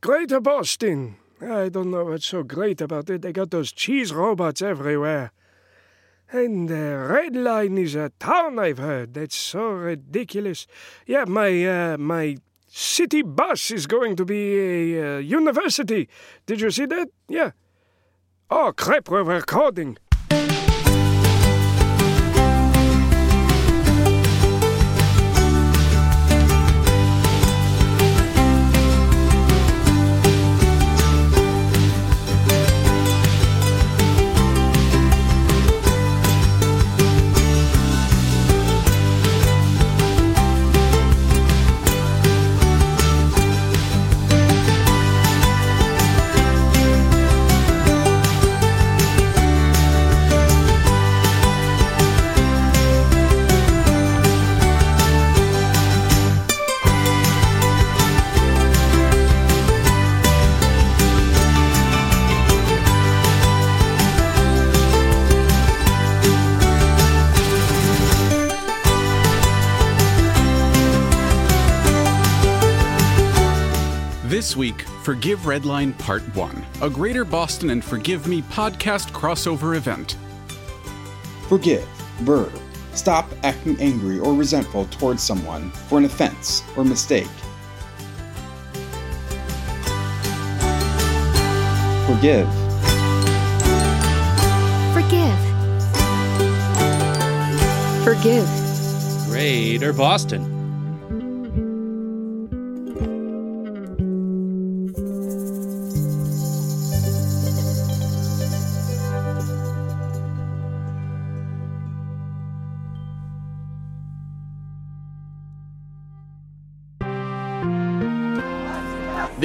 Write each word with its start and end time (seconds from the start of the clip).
Greater 0.00 0.40
Boston. 0.40 1.16
I 1.40 1.68
don't 1.68 1.90
know 1.90 2.04
what's 2.04 2.26
so 2.26 2.44
great 2.44 2.80
about 2.80 3.10
it. 3.10 3.22
They 3.22 3.32
got 3.32 3.50
those 3.50 3.72
cheese 3.72 4.12
robots 4.12 4.62
everywhere. 4.62 5.32
And 6.30 6.68
the 6.68 7.08
Red 7.10 7.34
Line 7.34 7.78
is 7.78 7.96
a 7.96 8.12
town 8.20 8.60
I've 8.60 8.78
heard. 8.78 9.14
That's 9.14 9.34
so 9.34 9.70
ridiculous. 9.70 10.66
Yeah, 11.06 11.24
my 11.24 11.64
uh, 11.66 11.98
my 11.98 12.36
city 12.68 13.22
bus 13.22 13.72
is 13.72 13.86
going 13.86 14.14
to 14.16 14.24
be 14.24 14.58
a 14.58 15.16
uh, 15.16 15.18
university. 15.18 16.08
Did 16.46 16.60
you 16.60 16.70
see 16.70 16.86
that? 16.86 17.08
Yeah. 17.28 17.52
Oh 18.50 18.72
crap, 18.76 19.08
we're 19.08 19.24
recording. 19.24 19.98
This 74.38 74.56
week, 74.56 74.82
Forgive 75.02 75.40
Redline 75.40 75.98
Part 75.98 76.22
1, 76.36 76.66
a 76.82 76.88
Greater 76.88 77.24
Boston 77.24 77.70
and 77.70 77.84
Forgive 77.84 78.28
Me 78.28 78.40
podcast 78.42 79.10
crossover 79.10 79.76
event. 79.76 80.16
Forgive, 81.48 81.84
verb. 82.20 82.52
Stop 82.94 83.28
acting 83.42 83.76
angry 83.80 84.20
or 84.20 84.34
resentful 84.34 84.84
towards 84.92 85.24
someone 85.24 85.72
for 85.72 85.98
an 85.98 86.04
offense 86.04 86.62
or 86.76 86.84
mistake. 86.84 87.26
Forgive. 92.06 92.48
Forgive. 94.94 95.38
Forgive. 98.04 98.48
Greater 99.28 99.92
Boston. 99.92 100.57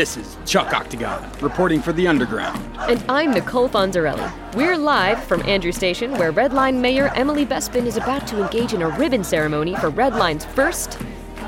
This 0.03 0.18
is 0.18 0.36
Chuck 0.46 0.74
Octagon, 0.74 1.31
reporting 1.40 1.81
for 1.81 1.94
the 1.94 2.09
Underground. 2.09 2.59
And 2.90 3.02
I'm 3.08 3.34
Nichole 3.34 3.69
Fonzerelli. 3.69 4.53
We're 4.53 4.75
live 4.75 5.24
from 5.24 5.41
Andrew 5.44 5.72
Station, 5.72 6.12
where 6.18 6.34
Redline 6.34 6.81
Mayor 6.81 7.09
Emily 7.16 7.46
Bespin 7.46 7.86
is 7.86 7.96
about 7.96 8.28
to 8.28 8.44
engage 8.44 8.74
in 8.74 8.81
a 8.81 8.90
ribbon 8.90 9.24
ceremony 9.24 9.75
for 9.75 9.90
Redline's 9.90 10.44
first 10.44 11.00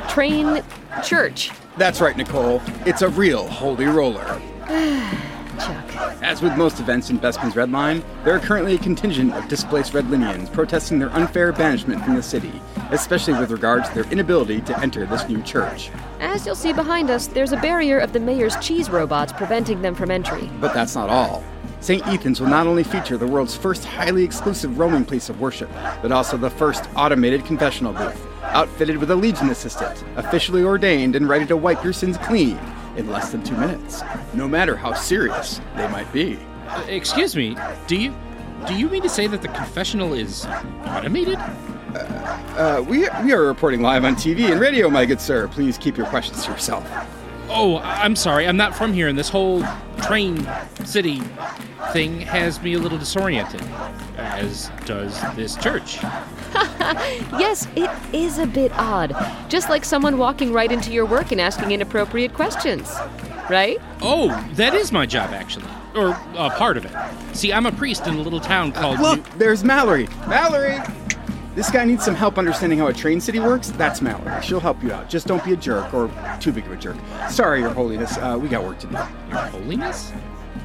train 0.08 0.64
church. 1.04 1.52
That's 1.76 2.00
right, 2.00 2.16
Nichole. 2.16 2.62
It's 2.88 3.02
a 3.02 3.10
real 3.10 3.46
holy 3.46 3.88
roller. 3.88 4.42
Chuck. 5.60 5.96
As 6.22 6.42
with 6.42 6.58
most 6.58 6.80
events 6.80 7.10
in 7.10 7.20
Bespin's 7.20 7.56
Red 7.56 7.72
Line, 7.72 8.04
there 8.24 8.36
are 8.36 8.40
currently 8.40 8.76
a 8.76 8.80
contingent 8.80 9.34
of 9.34 9.48
displaced 9.48 9.94
Redlinians 9.94 10.52
protesting 10.52 11.00
their 11.00 11.10
unfair 11.12 11.52
banishment 11.52 12.04
from 12.04 12.16
the 12.16 12.24
city, 12.24 12.62
especially 12.92 13.34
with 13.34 13.52
regard 13.52 13.86
to 13.86 13.94
their 13.94 14.12
inability 14.12 14.62
to 14.62 14.80
enter 14.80 15.06
this 15.06 15.28
new 15.28 15.42
church. 15.44 15.92
As 16.20 16.46
you'll 16.46 16.56
see 16.56 16.74
behind 16.74 17.10
us, 17.10 17.28
there's 17.28 17.52
a 17.52 17.58
barrier 17.58 18.00
of 18.00 18.14
the 18.14 18.20
mayor's 18.20 18.56
cheese 18.58 18.90
robots 18.90 19.34
preventing 19.34 19.82
them 19.82 19.96
from 19.96 20.12
entry. 20.12 20.50
But 20.60 20.74
that's 20.74 20.96
not 20.96 21.10
all. 21.10 21.44
St. 21.80 22.06
Ethan's 22.08 22.42
will 22.42 22.48
not 22.48 22.66
only 22.66 22.84
feature 22.84 23.18
the 23.18 23.28
world's 23.28 23.56
first 23.56 23.86
highly 23.86 24.24
exclusive 24.24 24.80
roaming 24.80 25.06
place 25.06 25.30
of 25.30 25.40
worship, 25.40 25.70
but 26.02 26.12
also 26.12 26.36
the 26.36 26.50
first 26.50 26.90
automated 26.96 27.46
confessional 27.46 27.94
booth, 27.94 28.26
outfitted 28.42 28.98
with 28.98 29.12
a 29.12 29.16
Legion 29.16 29.50
assistant, 29.50 30.04
officially 30.16 30.64
ordained 30.64 31.16
and 31.16 31.30
ready 31.30 31.46
to 31.46 31.56
wipe 31.56 31.84
your 31.84 31.94
sins 31.94 32.18
clean 32.18 32.58
in 32.97 33.09
less 33.09 33.31
than 33.31 33.44
two 33.44 33.56
minutes, 33.57 34.01
no 34.33 34.47
matter 34.47 34.75
how 34.75 34.94
serious 34.94 35.59
they 35.75 35.88
might 35.88 36.11
be. 36.13 36.39
Uh, 36.67 36.85
excuse 36.88 37.35
me, 37.35 37.57
do 37.88 37.95
you 37.95 38.13
do 38.67 38.73
you 38.73 38.89
mean 38.89 39.03
to 39.03 39.09
say 39.09 39.28
that 39.28 39.41
the 39.41 39.47
confessional 39.50 40.13
is 40.13 40.45
automated? 40.85 41.38
Uh, 41.95 42.83
we, 42.88 43.07
we 43.23 43.33
are 43.33 43.44
reporting 43.44 43.81
live 43.81 44.03
on 44.03 44.16
TV 44.16 44.51
and 44.51 44.59
radio, 44.59 44.89
my 44.89 45.06
good 45.06 45.22
sir. 45.22 45.47
Please 45.47 45.78
keep 45.78 45.97
your 45.97 46.07
questions 46.07 46.44
to 46.45 46.51
yourself. 46.51 46.83
Oh, 47.47 47.78
I'm 47.83 48.16
sorry, 48.16 48.47
I'm 48.47 48.57
not 48.57 48.75
from 48.75 48.91
here, 48.91 49.07
and 49.07 49.17
this 49.17 49.29
whole 49.29 49.63
train 50.01 50.47
city 50.83 51.22
thing 51.94 52.19
has 52.22 52.62
me 52.62 52.73
a 52.73 52.79
little 52.79 52.97
disoriented, 52.97 53.62
as 54.17 54.72
does 54.85 55.22
this 55.35 55.56
church. 55.56 56.00
Yes, 57.40 57.68
it 57.76 57.90
is 58.14 58.38
a 58.40 58.46
bit 58.48 58.72
odd. 58.78 59.16
Just 59.50 59.70
like 59.70 59.84
someone 59.86 60.18
walking 60.18 60.54
right 60.54 60.72
into 60.72 60.92
your 60.92 61.06
work 61.06 61.32
and 61.32 61.42
asking 61.42 61.72
inappropriate 61.72 62.34
questions. 62.34 62.94
Right? 63.50 63.78
Oh, 64.02 64.28
that 64.54 64.74
is 64.74 64.92
my 64.92 65.06
job, 65.06 65.32
actually. 65.32 65.68
Or 65.96 66.10
uh, 66.38 66.50
part 66.58 66.78
of 66.78 66.86
it. 66.86 67.36
See, 67.36 67.52
I'm 67.54 67.66
a 67.66 67.72
priest 67.72 68.08
in 68.08 68.16
a 68.16 68.22
little 68.22 68.40
town 68.40 68.72
called. 68.72 69.00
Look, 69.00 69.19
New- 69.34 69.40
there's 69.40 69.63
Mallory. 69.63 70.07
Mallory! 70.28 70.78
This 71.56 71.69
guy 71.72 71.86
needs 71.86 72.04
some 72.04 72.16
help 72.16 72.38
understanding 72.38 72.80
how 72.80 72.88
a 72.88 72.94
train 72.94 73.22
city 73.22 73.40
works. 73.40 73.69
That's 73.72 74.01
Mallory. 74.01 74.42
She'll 74.42 74.60
help 74.60 74.81
you 74.84 74.92
out. 74.92 75.10
Just 75.10 75.28
don't 75.28 75.44
be 75.44 75.54
a 75.54 75.58
jerk 75.58 75.94
or 75.94 76.10
too 76.42 76.51
big 76.51 76.66
of 76.66 76.72
a 76.72 76.75
jerk. 76.78 76.98
Sorry, 77.30 77.62
Your 77.62 77.69
Holiness. 77.69 78.18
Uh, 78.18 78.38
we 78.42 78.48
got 78.50 78.63
work 78.63 78.80
to 78.80 78.88
do. 78.88 78.94
Your 78.94 79.38
Holiness? 79.38 80.12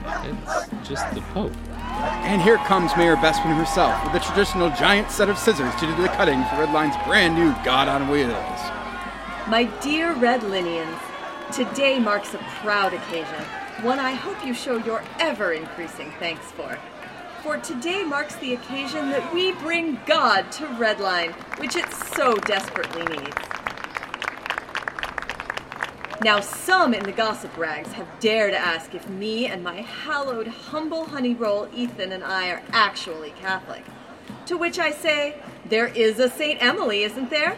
It's 0.07 0.89
just 0.89 1.13
the 1.15 1.21
Pope. 1.33 1.53
And 1.91 2.41
here 2.41 2.59
comes 2.59 2.97
Mayor 2.97 3.17
Bespin 3.17 3.57
herself 3.57 4.05
with 4.05 4.23
a 4.23 4.25
traditional 4.25 4.71
giant 4.71 5.11
set 5.11 5.29
of 5.29 5.39
scissors 5.39 5.75
to 5.77 5.87
do 5.87 5.95
the 6.01 6.09
cutting 6.09 6.43
for 6.45 6.57
Redline's 6.57 6.97
brand 7.07 7.35
new 7.35 7.53
God 7.65 7.89
on 7.89 8.09
Wheels. 8.09 8.61
My 9.49 9.65
dear 9.81 10.15
Red 10.15 10.43
Linians, 10.43 11.01
today 11.53 11.99
marks 11.99 12.35
a 12.35 12.39
proud 12.63 12.95
occasion, 12.95 13.45
one 13.83 13.99
I 13.99 14.13
hope 14.13 14.45
you 14.47 14.55
show 14.55 14.77
your 14.77 15.03
ever 15.19 15.53
increasing 15.53 16.13
thanks 16.19 16.51
for. 16.53 16.79
For 17.43 17.57
today 17.59 18.05
marks 18.05 18.37
the 18.37 18.55
occasion 18.55 19.11
that 19.11 19.35
we 19.35 19.53
bring 19.53 19.99
God 20.07 20.53
to 20.53 20.67
Redline, 20.67 21.33
which 21.59 21.75
it 21.75 21.91
so 21.93 22.35
desperately 22.35 23.05
needs. 23.17 23.50
Now, 26.23 26.41
some 26.41 26.93
in 26.93 27.03
the 27.05 27.13
gossip 27.13 27.57
rags 27.57 27.93
have 27.93 28.07
dared 28.21 28.53
to 28.53 28.59
ask 28.59 28.95
if 28.95 29.09
me 29.09 29.47
and 29.47 29.65
my 29.65 29.81
hallowed, 29.81 30.49
humble 30.49 31.07
honey 31.07 31.33
roll 31.35 31.67
Ethan 31.75 32.13
and 32.13 32.23
I 32.23 32.51
are 32.51 32.63
actually 32.73 33.31
Catholic. 33.41 33.85
To 34.45 34.59
which 34.59 34.79
I 34.79 34.91
say, 34.91 35.37
there 35.65 35.87
is 35.87 36.19
a 36.19 36.29
St. 36.29 36.63
Emily, 36.63 37.05
isn't 37.05 37.31
there? 37.31 37.57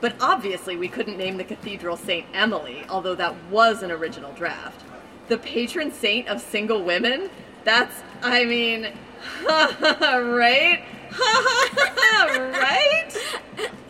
But 0.00 0.14
obviously, 0.20 0.76
we 0.76 0.86
couldn't 0.86 1.18
name 1.18 1.38
the 1.38 1.44
cathedral 1.44 1.96
St. 1.96 2.24
Emily, 2.32 2.84
although 2.88 3.16
that 3.16 3.34
was 3.50 3.82
an 3.82 3.90
original 3.90 4.32
draft. 4.32 4.84
The 5.26 5.38
patron 5.38 5.90
saint 5.90 6.28
of 6.28 6.40
single 6.40 6.84
women? 6.84 7.30
That's, 7.64 8.02
I 8.22 8.44
mean, 8.44 8.92
right? 9.44 10.84
right? 11.18 13.16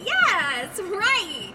Yes, 0.03 0.81
right. 0.81 1.48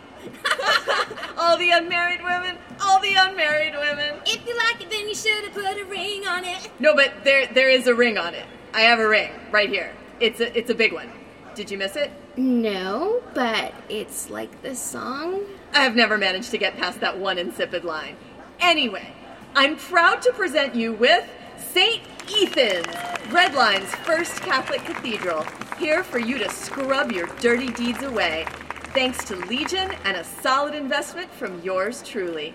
all 1.37 1.57
the 1.57 1.71
unmarried 1.71 2.23
women, 2.23 2.57
all 2.81 2.99
the 2.99 3.15
unmarried 3.15 3.73
women. 3.73 4.15
If 4.25 4.45
you 4.47 4.55
like 4.57 4.81
it, 4.81 4.89
then 4.89 5.07
you 5.07 5.15
should 5.15 5.43
have 5.43 5.53
put 5.53 5.79
a 5.79 5.85
ring 5.85 6.25
on 6.27 6.45
it. 6.45 6.69
No, 6.79 6.95
but 6.95 7.23
there 7.23 7.47
there 7.47 7.69
is 7.69 7.87
a 7.87 7.95
ring 7.95 8.17
on 8.17 8.33
it. 8.33 8.45
I 8.73 8.81
have 8.81 8.99
a 8.99 9.07
ring 9.07 9.31
right 9.51 9.69
here. 9.69 9.95
It's 10.19 10.39
a 10.39 10.57
it's 10.57 10.69
a 10.69 10.75
big 10.75 10.93
one. 10.93 11.11
Did 11.55 11.69
you 11.69 11.77
miss 11.77 11.95
it? 11.95 12.11
No, 12.35 13.21
but 13.35 13.73
it's 13.89 14.29
like 14.29 14.61
the 14.63 14.75
song. 14.75 15.41
I've 15.73 15.95
never 15.95 16.17
managed 16.17 16.51
to 16.51 16.57
get 16.57 16.77
past 16.77 16.99
that 17.01 17.19
one 17.19 17.37
insipid 17.37 17.83
line. 17.83 18.15
Anyway, 18.59 19.13
I'm 19.55 19.75
proud 19.75 20.21
to 20.23 20.33
present 20.33 20.73
you 20.73 20.93
with 20.93 21.29
St. 21.57 22.01
Ethan's, 22.27 22.87
Redline's 23.27 23.93
first 23.95 24.41
Catholic 24.41 24.83
cathedral, 24.83 25.45
here 25.77 26.03
for 26.03 26.17
you 26.17 26.37
to 26.39 26.49
scrub 26.49 27.11
your 27.11 27.27
dirty 27.39 27.71
deeds 27.71 28.01
away, 28.01 28.45
thanks 28.93 29.23
to 29.25 29.35
Legion 29.47 29.91
and 30.05 30.15
a 30.15 30.23
solid 30.23 30.75
investment 30.75 31.31
from 31.31 31.59
yours 31.63 32.03
truly. 32.03 32.53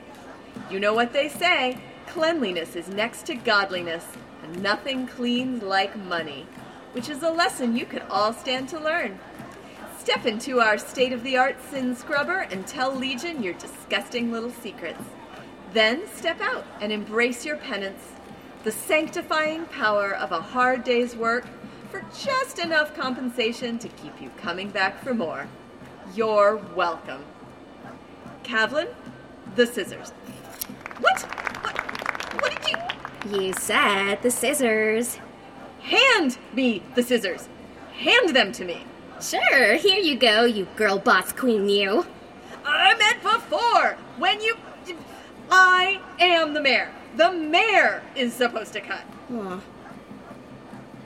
You 0.70 0.78
know 0.78 0.94
what 0.94 1.12
they 1.12 1.28
say 1.28 1.80
cleanliness 2.06 2.76
is 2.76 2.88
next 2.88 3.26
to 3.26 3.34
godliness, 3.34 4.04
and 4.42 4.62
nothing 4.62 5.06
cleans 5.06 5.62
like 5.62 5.96
money, 5.96 6.46
which 6.92 7.08
is 7.08 7.22
a 7.24 7.30
lesson 7.30 7.76
you 7.76 7.84
could 7.84 8.02
all 8.08 8.32
stand 8.32 8.68
to 8.68 8.78
learn. 8.78 9.18
Step 9.98 10.26
into 10.26 10.60
our 10.60 10.78
state 10.78 11.12
of 11.12 11.24
the 11.24 11.36
art 11.36 11.56
sin 11.70 11.94
scrubber 11.94 12.46
and 12.52 12.66
tell 12.66 12.94
Legion 12.94 13.42
your 13.42 13.54
disgusting 13.54 14.30
little 14.30 14.52
secrets. 14.52 15.02
Then 15.72 16.06
step 16.06 16.40
out 16.40 16.64
and 16.80 16.92
embrace 16.92 17.44
your 17.44 17.56
penance, 17.56 18.12
the 18.62 18.72
sanctifying 18.72 19.66
power 19.66 20.14
of 20.14 20.30
a 20.30 20.40
hard 20.40 20.84
day's 20.84 21.16
work 21.16 21.46
for 21.90 22.04
just 22.16 22.60
enough 22.60 22.94
compensation 22.94 23.76
to 23.80 23.88
keep 23.88 24.22
you 24.22 24.30
coming 24.38 24.70
back 24.70 25.02
for 25.02 25.14
more. 25.14 25.48
You're 26.14 26.56
welcome. 26.74 27.24
Kavlyn, 28.42 28.88
the 29.56 29.66
scissors. 29.66 30.10
What? 31.00 31.20
What? 31.62 31.78
What 32.42 32.62
did 32.62 33.32
you. 33.32 33.40
You 33.46 33.52
said 33.52 34.22
the 34.22 34.30
scissors. 34.30 35.18
Hand 35.82 36.38
me 36.54 36.82
the 36.94 37.02
scissors. 37.02 37.48
Hand 37.98 38.34
them 38.34 38.52
to 38.52 38.64
me. 38.64 38.84
Sure, 39.20 39.74
here 39.74 40.00
you 40.00 40.16
go, 40.16 40.44
you 40.44 40.66
girl 40.76 40.98
boss 40.98 41.32
queen 41.32 41.68
you. 41.68 42.06
I 42.64 42.94
meant 42.96 43.22
before, 43.22 43.96
when 44.18 44.40
you. 44.40 44.56
I 45.50 46.00
am 46.20 46.54
the 46.54 46.60
mayor. 46.60 46.92
The 47.16 47.32
mayor 47.32 48.02
is 48.14 48.32
supposed 48.32 48.72
to 48.74 48.80
cut. 48.80 49.02
Oh. 49.32 49.62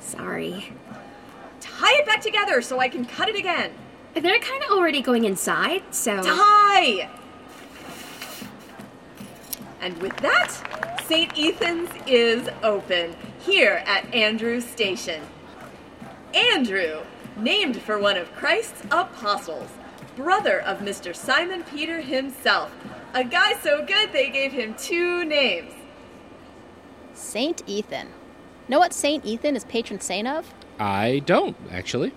Sorry. 0.01 0.73
Tie 1.61 1.99
it 1.99 2.07
back 2.07 2.21
together 2.21 2.61
so 2.61 2.81
I 2.81 2.89
can 2.89 3.05
cut 3.05 3.29
it 3.29 3.37
again. 3.37 3.73
They're 4.15 4.39
kind 4.39 4.63
of 4.63 4.71
already 4.71 5.01
going 5.01 5.25
inside, 5.25 5.83
so. 5.91 6.23
Tie! 6.23 7.09
And 9.81 10.01
with 10.01 10.17
that, 10.19 11.01
St. 11.07 11.33
Ethan's 11.37 11.91
is 12.07 12.49
open 12.63 13.17
here 13.41 13.83
at 13.87 14.13
Andrews 14.15 14.65
Station. 14.65 15.23
Andrew, 16.35 17.01
named 17.37 17.81
for 17.81 17.99
one 17.99 18.17
of 18.17 18.33
Christ's 18.35 18.83
apostles, 18.91 19.71
brother 20.15 20.61
of 20.61 20.79
Mr. 20.79 21.17
Simon 21.17 21.65
Peter 21.65 22.01
himself, 22.01 22.71
a 23.15 23.25
guy 23.25 23.55
so 23.55 23.85
good 23.85 24.13
they 24.13 24.31
gave 24.31 24.53
him 24.53 24.75
two 24.75 25.25
names. 25.25 25.73
Saint 27.15 27.63
Ethan. 27.67 28.09
Know 28.69 28.79
what 28.79 28.93
Saint 28.93 29.25
Ethan 29.25 29.57
is 29.57 29.65
patron 29.65 30.01
saint 30.01 30.29
of? 30.29 30.55
I 30.79 31.23
don't, 31.27 31.57
actually. 31.71 32.13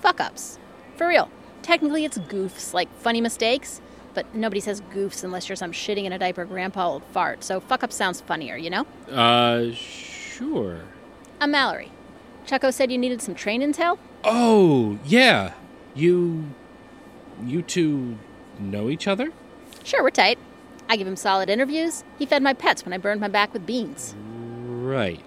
Fuck 0.00 0.20
ups. 0.20 0.58
For 0.96 1.08
real. 1.08 1.30
Technically, 1.62 2.04
it's 2.04 2.18
goofs, 2.18 2.74
like 2.74 2.92
funny 3.00 3.20
mistakes, 3.20 3.80
but 4.12 4.32
nobody 4.34 4.60
says 4.60 4.80
goofs 4.92 5.24
unless 5.24 5.48
you're 5.48 5.56
some 5.56 5.72
shitting 5.72 6.04
in 6.04 6.12
a 6.12 6.18
diaper 6.18 6.44
grandpa 6.44 6.88
old 6.88 7.04
fart, 7.04 7.42
so 7.42 7.58
fuck 7.58 7.82
up 7.82 7.92
sounds 7.92 8.20
funnier, 8.20 8.56
you 8.56 8.70
know? 8.70 8.86
Uh, 9.10 9.72
sure. 9.72 10.82
I'm 11.40 11.50
Mallory. 11.50 11.90
Chucko 12.46 12.72
said 12.72 12.92
you 12.92 12.98
needed 12.98 13.22
some 13.22 13.34
train 13.34 13.62
intel? 13.62 13.98
Oh, 14.22 14.98
yeah. 15.04 15.54
You. 15.94 16.44
You 17.44 17.62
two 17.62 18.18
know 18.58 18.88
each 18.88 19.08
other? 19.08 19.32
Sure, 19.82 20.02
we're 20.02 20.10
tight. 20.10 20.38
I 20.88 20.96
give 20.96 21.06
him 21.06 21.16
solid 21.16 21.48
interviews. 21.48 22.04
He 22.18 22.26
fed 22.26 22.42
my 22.42 22.52
pets 22.52 22.84
when 22.84 22.92
I 22.92 22.98
burned 22.98 23.20
my 23.20 23.28
back 23.28 23.52
with 23.52 23.66
beans. 23.66 24.14
Right. 24.66 25.20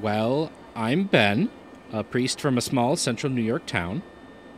Well, 0.00 0.52
I'm 0.76 1.04
Ben, 1.04 1.50
a 1.92 2.04
priest 2.04 2.40
from 2.40 2.58
a 2.58 2.62
small 2.62 2.96
central 2.96 3.32
New 3.32 3.42
York 3.42 3.66
town. 3.66 4.02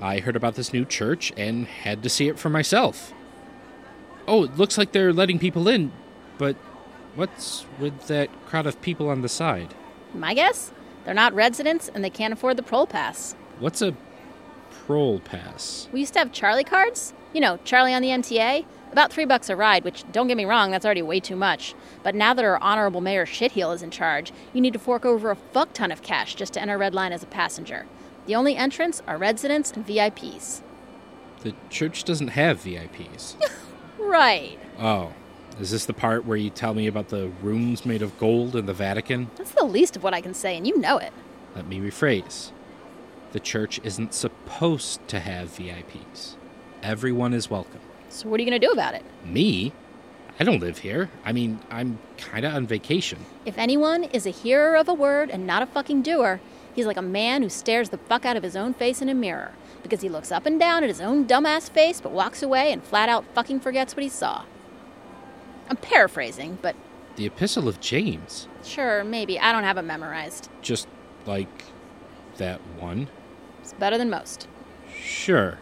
I 0.01 0.21
heard 0.21 0.37
about 0.37 0.55
this 0.55 0.73
new 0.73 0.85
church 0.85 1.33
and 1.37 1.67
had 1.67 2.03
to 2.03 2.09
see 2.09 2.29
it 2.29 2.39
for 2.39 2.49
myself. 2.49 3.13
Oh, 4.27 4.45
it 4.45 4.57
looks 4.57 4.79
like 4.79 4.93
they're 4.93 5.13
letting 5.13 5.39
people 5.39 5.69
in, 5.69 5.93
but 6.39 6.57
what's 7.15 7.67
with 7.79 8.07
that 8.07 8.31
crowd 8.47 8.67
of 8.67 8.81
people 8.81 9.09
on 9.09 9.23
the 9.23 9.29
side? 9.29 9.75
My 10.15 10.35
guess? 10.35 10.73
They're 11.05 11.15
not 11.15 11.35
residents 11.35 11.91
and 11.93 12.05
they 12.05 12.11
can't 12.11 12.33
afford 12.33 12.57
the 12.57 12.63
prol 12.63 12.89
pass. 12.89 13.35
What's 13.59 13.83
a 13.83 13.95
prol 14.87 15.23
pass? 15.23 15.89
We 15.93 16.01
used 16.01 16.15
to 16.15 16.19
have 16.19 16.33
Charlie 16.33 16.65
cards. 16.65 17.13
You 17.33 17.41
know, 17.41 17.59
Charlie 17.65 17.95
on 17.95 18.03
the 18.03 18.09
MTA. 18.09 18.65
About 18.93 19.13
three 19.13 19.25
bucks 19.25 19.49
a 19.49 19.57
ride, 19.57 19.85
which, 19.85 20.05
don't 20.11 20.27
get 20.27 20.37
me 20.37 20.45
wrong, 20.45 20.71
that's 20.71 20.85
already 20.85 21.03
way 21.03 21.21
too 21.21 21.37
much. 21.37 21.75
But 22.03 22.15
now 22.15 22.35
that 22.35 22.45
our 22.45 22.61
honorable 22.61 23.01
mayor 23.01 23.25
Shitheel 23.25 23.75
is 23.75 23.83
in 23.83 23.91
charge, 23.91 24.33
you 24.53 24.61
need 24.61 24.73
to 24.73 24.81
fork 24.81 25.05
over 25.05 25.31
a 25.31 25.37
fuck 25.37 25.73
ton 25.73 25.93
of 25.93 26.03
cash 26.03 26.35
just 26.35 26.55
to 26.55 26.61
enter 26.61 26.77
Red 26.77 26.95
Line 26.95 27.13
as 27.13 27.23
a 27.23 27.27
passenger. 27.27 27.87
The 28.27 28.35
only 28.35 28.57
entrance 28.57 29.01
are 29.07 29.17
residents 29.17 29.71
and 29.71 29.87
VIPs. 29.87 30.63
The 31.43 31.55
church 31.71 32.05
doesn't 32.05 32.29
have 32.29 32.63
VIPs. 32.63 33.37
Right. 33.99 34.59
oh. 34.79 35.13
Is 35.61 35.71
this 35.71 35.85
the 35.85 35.93
part 35.93 36.25
where 36.25 36.37
you 36.37 36.49
tell 36.49 36.73
me 36.73 36.87
about 36.87 37.11
the 37.11 37.29
rooms 37.43 37.85
made 37.85 38.01
of 38.01 38.19
gold 38.19 38.57
in 38.57 38.65
the 38.65 38.73
Vatican? 38.73 39.31
That's 39.37 39.53
the 39.53 39.65
least 39.65 39.95
of 39.95 40.03
what 40.03 40.15
I 40.15 40.23
can 40.23 40.33
say, 40.33 40.57
and 40.57 40.67
you 40.67 40.79
know 40.79 40.97
it. 40.97 41.13
Let 41.55 41.67
me 41.67 41.79
rephrase. 41.79 42.51
The 43.33 43.41
church 43.41 43.79
isn't 43.85 44.15
supposed 44.15 45.07
to 45.09 45.21
have 45.21 45.51
VIPs. 45.51 46.37
Everyone 46.83 47.35
is 47.35 47.51
welcome. 47.51 47.81
So, 48.11 48.29
what 48.29 48.39
are 48.39 48.43
you 48.43 48.51
going 48.51 48.61
to 48.61 48.67
do 48.67 48.73
about 48.73 48.95
it? 48.95 49.03
Me? 49.25 49.73
I 50.39 50.45
don't 50.45 50.61
live 50.61 50.79
here. 50.79 51.11
I 51.25 51.33
mean, 51.33 51.61
I'm 51.71 51.99
kind 52.19 52.45
of 52.45 52.55
on 52.55 52.67
vacation. 52.67 53.19
If 53.45 53.57
anyone 53.59 54.05
is 54.05 54.27
a 54.27 54.31
hearer 54.31 54.77
of 54.77 54.89
a 54.89 54.95
word 54.95 55.31
and 55.31 55.47
not 55.47 55.63
a 55.63 55.67
fucking 55.67 56.03
doer, 56.03 56.41
he's 56.75 56.87
like 56.87 56.97
a 56.97 57.03
man 57.03 57.43
who 57.43 57.49
stares 57.49 57.91
the 57.91 57.99
fuck 57.99 58.25
out 58.25 58.37
of 58.37 58.43
his 58.43 58.57
own 58.57 58.75
face 58.75 59.01
in 59.01 59.09
a 59.09 59.15
mirror 59.15 59.53
because 59.83 60.01
he 60.01 60.09
looks 60.09 60.33
up 60.33 60.47
and 60.47 60.59
down 60.59 60.83
at 60.83 60.89
his 60.89 61.01
own 61.01 61.27
dumbass 61.27 61.71
face 61.71 62.01
but 62.01 62.13
walks 62.13 62.43
away 62.43 62.73
and 62.73 62.83
flat 62.83 63.09
out 63.09 63.25
fucking 63.35 63.61
forgets 63.61 63.95
what 63.95 64.03
he 64.03 64.09
saw. 64.09 64.45
I'm 65.69 65.77
paraphrasing, 65.77 66.59
but 66.61 66.75
The 67.17 67.27
Epistle 67.27 67.69
of 67.69 67.81
James. 67.81 68.49
sure, 68.65 69.05
maybe. 69.05 69.39
I 69.39 69.53
don't 69.53 69.65
have 69.65 69.79
it 69.79 69.83
memorized. 69.83 70.49
Just 70.63 70.89
like 71.27 71.65
that 72.39 72.61
one? 72.79 73.09
It's 73.61 73.73
better 73.75 73.97
than 73.99 74.11
most. 74.11 74.49
Sure. 75.01 75.59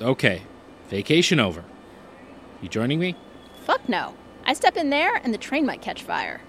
Okay, 0.00 0.42
vacation 0.88 1.40
over. 1.40 1.64
You 2.62 2.68
joining 2.68 2.98
me? 2.98 3.16
Fuck 3.64 3.88
no. 3.88 4.14
I 4.44 4.52
step 4.52 4.76
in 4.76 4.90
there 4.90 5.16
and 5.16 5.34
the 5.34 5.38
train 5.38 5.66
might 5.66 5.82
catch 5.82 6.02
fire. 6.02 6.40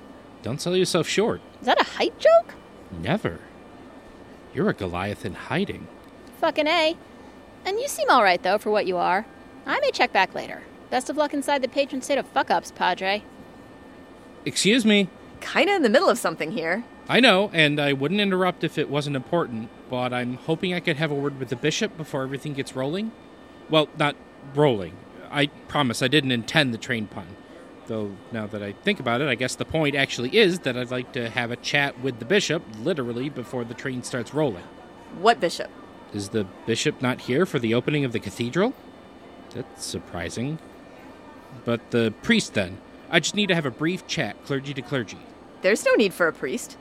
Don't 0.44 0.62
sell 0.62 0.76
yourself 0.76 1.08
short. 1.08 1.42
Is 1.60 1.66
that 1.66 1.82
a 1.82 1.84
height 1.84 2.18
joke? 2.20 2.54
Never. 3.02 3.40
You're 4.54 4.70
a 4.70 4.74
Goliath 4.74 5.26
in 5.26 5.34
hiding. 5.34 5.88
Fucking 6.40 6.68
A. 6.68 6.96
And 7.66 7.80
you 7.80 7.88
seem 7.88 8.10
alright, 8.10 8.44
though, 8.44 8.58
for 8.58 8.72
what 8.72 8.86
you 8.86 8.98
are. 8.98 9.26
I 9.66 9.80
may 9.80 9.92
check 9.92 10.14
back 10.14 10.34
later. 10.34 10.64
Best 10.90 11.10
of 11.10 11.18
luck 11.18 11.34
inside 11.34 11.62
the 11.62 11.68
patron 11.68 12.02
state 12.02 12.18
of 12.18 12.28
fuck 12.28 12.50
ups, 12.50 12.72
Padre. 12.72 13.24
Excuse 14.46 14.86
me. 14.86 15.10
Kinda 15.42 15.76
in 15.76 15.82
the 15.82 15.90
middle 15.90 16.10
of 16.10 16.18
something 16.18 16.52
here. 16.52 16.84
I 17.10 17.20
know, 17.20 17.50
and 17.54 17.80
I 17.80 17.94
wouldn't 17.94 18.22
interrupt 18.22 18.64
if 18.64 18.78
it 18.78 18.90
wasn't 18.90 19.16
important, 19.16 19.70
but 19.90 20.14
I'm 20.14 20.36
hoping 20.36 20.74
I 20.74 20.80
could 20.80 20.98
have 20.98 21.12
a 21.12 21.16
word 21.16 21.40
with 21.40 21.50
the 21.50 21.56
bishop 21.56 21.98
before 21.98 22.24
everything 22.24 22.54
gets 22.54 22.76
rolling. 22.76 23.12
Well, 23.70 23.90
not 23.98 24.16
rolling. 24.56 24.96
I 25.30 25.48
promise 25.68 26.02
I 26.02 26.08
didn't 26.08 26.32
intend 26.32 26.74
the 26.74 26.78
train 26.78 27.08
pun. 27.08 27.28
Though, 27.88 28.12
now 28.32 28.48
that 28.48 28.62
I 28.62 28.74
think 28.74 29.00
about 29.00 29.22
it, 29.22 29.28
I 29.28 29.36
guess 29.36 29.56
the 29.56 29.66
point 29.66 29.96
actually 29.96 30.36
is 30.36 30.60
that 30.60 30.78
I'd 30.78 30.92
like 30.92 31.14
to 31.14 31.30
have 31.30 31.52
a 31.52 31.56
chat 31.56 32.00
with 32.02 32.20
the 32.20 32.26
bishop, 32.26 32.64
literally, 32.82 33.30
before 33.30 33.64
the 33.64 33.74
train 33.74 34.04
starts 34.04 34.34
rolling. 34.34 34.66
What 35.20 35.40
bishop? 35.40 35.70
Is 36.14 36.30
the 36.30 36.46
bishop 36.66 37.02
not 37.02 37.22
here 37.22 37.46
for 37.46 37.60
the 37.60 37.74
opening 37.74 38.04
of 38.04 38.12
the 38.12 38.20
cathedral? 38.20 38.74
That's 39.52 39.86
surprising. 39.86 40.60
But 41.64 41.92
the 41.92 42.14
priest, 42.22 42.54
then? 42.54 42.78
I 43.10 43.22
just 43.22 43.36
need 43.36 43.48
to 43.48 43.56
have 43.56 43.66
a 43.66 43.72
brief 43.72 44.06
chat, 44.06 44.44
clergy 44.46 44.74
to 44.74 44.82
clergy. 44.82 45.20
There's 45.62 45.86
no 45.86 45.94
need 45.94 46.14
for 46.14 46.28
a 46.28 46.34
priest. 46.34 46.78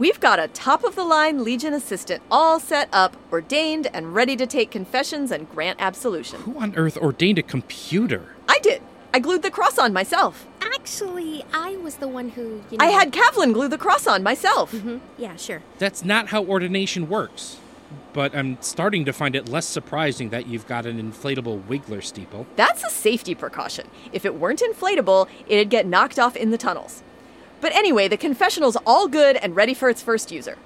We've 0.00 0.18
got 0.18 0.38
a 0.38 0.48
top 0.48 0.82
of 0.82 0.94
the 0.94 1.04
line 1.04 1.44
Legion 1.44 1.74
assistant 1.74 2.22
all 2.30 2.58
set 2.58 2.88
up, 2.90 3.18
ordained, 3.30 3.86
and 3.92 4.14
ready 4.14 4.34
to 4.34 4.46
take 4.46 4.70
confessions 4.70 5.30
and 5.30 5.46
grant 5.50 5.78
absolution. 5.78 6.40
Who 6.40 6.58
on 6.58 6.74
earth 6.74 6.96
ordained 6.96 7.38
a 7.38 7.42
computer? 7.42 8.34
I 8.48 8.60
did. 8.60 8.80
I 9.12 9.18
glued 9.18 9.42
the 9.42 9.50
cross 9.50 9.76
on 9.76 9.92
myself. 9.92 10.46
Actually, 10.62 11.44
I 11.52 11.76
was 11.76 11.96
the 11.96 12.08
one 12.08 12.30
who, 12.30 12.62
you 12.70 12.78
know. 12.78 12.86
I 12.86 12.86
had 12.86 13.12
Kavlyn 13.12 13.52
glue 13.52 13.68
the 13.68 13.76
cross 13.76 14.06
on 14.06 14.22
myself. 14.22 14.70
hmm 14.70 15.00
Yeah, 15.18 15.36
sure. 15.36 15.62
That's 15.78 16.02
not 16.02 16.28
how 16.28 16.44
ordination 16.44 17.06
works. 17.06 17.58
But 18.14 18.34
I'm 18.34 18.56
starting 18.62 19.04
to 19.04 19.12
find 19.12 19.36
it 19.36 19.50
less 19.50 19.66
surprising 19.66 20.30
that 20.30 20.46
you've 20.46 20.66
got 20.66 20.86
an 20.86 20.96
inflatable 21.12 21.64
wiggler 21.64 22.02
steeple. 22.02 22.46
That's 22.56 22.82
a 22.84 22.88
safety 22.88 23.34
precaution. 23.34 23.90
If 24.14 24.24
it 24.24 24.34
weren't 24.36 24.60
inflatable, 24.60 25.28
it'd 25.46 25.68
get 25.68 25.84
knocked 25.84 26.18
off 26.18 26.36
in 26.36 26.52
the 26.52 26.58
tunnels. 26.58 27.02
But 27.60 27.74
anyway, 27.74 28.08
the 28.08 28.16
confessional's 28.16 28.76
all 28.86 29.08
good 29.08 29.36
and 29.36 29.54
ready 29.54 29.74
for 29.74 29.88
its 29.88 30.02
first 30.02 30.32
user. 30.32 30.56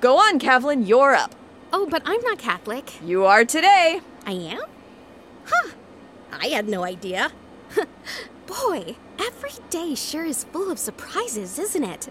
Go 0.00 0.18
on, 0.18 0.38
Kavlyn, 0.38 0.86
you're 0.86 1.14
up. 1.14 1.34
Oh, 1.72 1.86
but 1.86 2.02
I'm 2.04 2.20
not 2.20 2.38
Catholic. 2.38 2.92
You 3.02 3.24
are 3.24 3.44
today. 3.44 4.00
I 4.24 4.32
am? 4.32 4.60
Huh. 5.46 5.70
I 6.32 6.46
had 6.48 6.68
no 6.68 6.84
idea. 6.84 7.32
Boy, 8.46 8.96
every 9.18 9.50
day 9.70 9.94
sure 9.94 10.24
is 10.24 10.44
full 10.44 10.70
of 10.70 10.78
surprises, 10.78 11.58
isn't 11.58 11.84
it? 11.84 12.04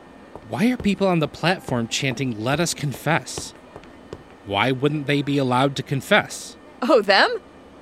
Why 0.49 0.69
are 0.71 0.77
people 0.77 1.07
on 1.07 1.19
the 1.19 1.27
platform 1.27 1.87
chanting, 1.87 2.43
Let 2.43 2.59
us 2.59 2.73
confess? 2.73 3.53
Why 4.45 4.71
wouldn't 4.71 5.07
they 5.07 5.21
be 5.21 5.37
allowed 5.37 5.75
to 5.77 5.83
confess? 5.83 6.57
Oh, 6.81 7.01
them? 7.01 7.37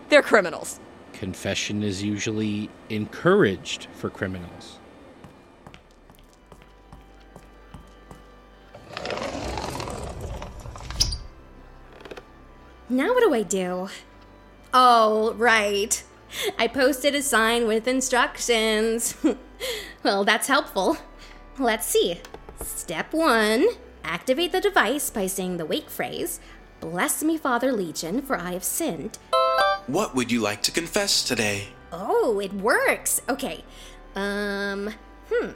They're 0.10 0.22
criminals. 0.22 0.80
Confession 1.14 1.82
is 1.82 2.04
usually 2.04 2.70
encouraged 2.90 3.88
for 3.94 4.10
criminals. 4.10 4.78
Now 12.92 13.14
what 13.14 13.24
do 13.24 13.34
I 13.34 13.44
do? 13.44 13.88
Oh, 14.74 15.34
right. 15.36 16.04
I 16.60 16.68
posted 16.68 17.16
a 17.16 17.22
sign 17.22 17.66
with 17.66 17.88
instructions. 17.88 19.16
well, 20.04 20.26
that's 20.26 20.48
helpful. 20.50 20.98
Let's 21.58 21.88
see. 21.88 22.20
Step 22.62 23.14
one 23.14 23.66
activate 24.04 24.52
the 24.52 24.60
device 24.60 25.10
by 25.10 25.26
saying 25.26 25.56
the 25.56 25.66
wake 25.66 25.90
phrase 25.90 26.42
Bless 26.82 27.24
me, 27.24 27.38
Father 27.38 27.72
Legion, 27.72 28.22
for 28.24 28.38
I 28.38 28.52
have 28.52 28.64
sinned. 28.64 29.20
What 29.88 30.14
would 30.14 30.30
you 30.30 30.42
like 30.42 30.62
to 30.64 30.72
confess 30.72 31.24
today? 31.24 31.68
Oh, 31.94 32.42
it 32.42 32.52
works. 32.52 33.22
Okay. 33.30 33.64
Um, 34.16 34.94
hmm. 35.32 35.52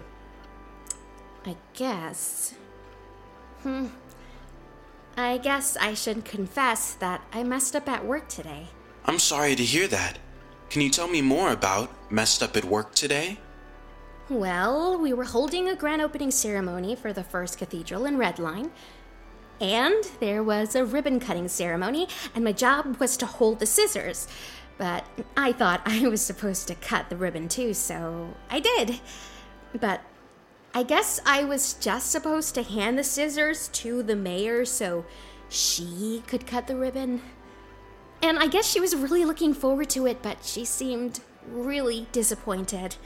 I 1.46 1.58
guess. 1.74 2.54
Hmm. 3.64 3.88
I 5.18 5.38
guess 5.38 5.78
I 5.78 5.94
should 5.94 6.26
confess 6.26 6.94
that 6.96 7.22
I 7.32 7.44
messed 7.44 7.76
up 7.76 7.88
at 7.88 8.06
work 8.06 8.28
today. 8.28 8.68
I'm 9.06 9.20
sorry 9.20 9.56
to 9.56 9.64
hear 9.64 9.88
that. 9.88 10.20
Can 10.70 10.82
you 10.82 10.90
tell 10.90 11.08
me 11.08 11.22
more 11.22 11.52
about 11.52 11.90
messed 12.12 12.44
up 12.44 12.58
at 12.58 12.66
work 12.66 12.94
today? 12.96 13.40
Well, 14.30 14.98
we 14.98 15.14
were 15.14 15.24
holding 15.24 15.70
a 15.70 15.76
grand 15.76 16.02
opening 16.02 16.32
ceremony 16.32 16.96
for 16.96 17.14
the 17.14 17.24
first 17.24 17.58
cathedral 17.58 18.06
in 18.06 18.18
Redline, 18.18 18.72
and 19.62 20.04
there 20.20 20.44
was 20.44 20.76
a 20.76 20.84
ribbon 20.84 21.20
cutting 21.20 21.48
ceremony, 21.48 22.08
and 22.34 22.44
my 22.44 22.52
job 22.52 22.98
was 22.98 23.16
to 23.18 23.26
hold 23.26 23.60
the 23.60 23.66
scissors. 23.66 24.28
But 24.78 25.06
I 25.38 25.54
thought 25.54 25.82
I 25.86 26.08
was 26.08 26.22
supposed 26.22 26.68
to 26.68 26.76
cut 26.76 27.10
the 27.10 27.16
ribbon 27.16 27.48
too, 27.48 27.74
so 27.74 28.34
I 28.50 28.60
did. 28.60 29.00
But 29.80 30.02
I 30.76 30.84
guess 30.84 31.22
I 31.26 31.46
was 31.46 31.76
just 31.76 32.12
supposed 32.12 32.54
to 32.56 32.62
hand 32.62 33.00
the 33.00 33.04
scissors 33.06 33.70
to 33.70 34.04
the 34.04 34.16
mayor 34.18 34.66
so 34.66 35.06
she 35.48 36.22
could 36.28 36.46
cut 36.46 36.68
the 36.68 36.76
ribbon. 36.76 37.22
And 38.22 38.38
I 38.38 38.48
guess 38.48 38.70
she 38.70 38.82
was 38.82 38.94
really 38.94 39.24
looking 39.24 39.54
forward 39.54 39.90
to 39.92 40.06
it, 40.06 40.22
but 40.22 40.44
she 40.44 40.66
seemed 40.66 41.22
really 41.50 42.08
disappointed. 42.12 42.98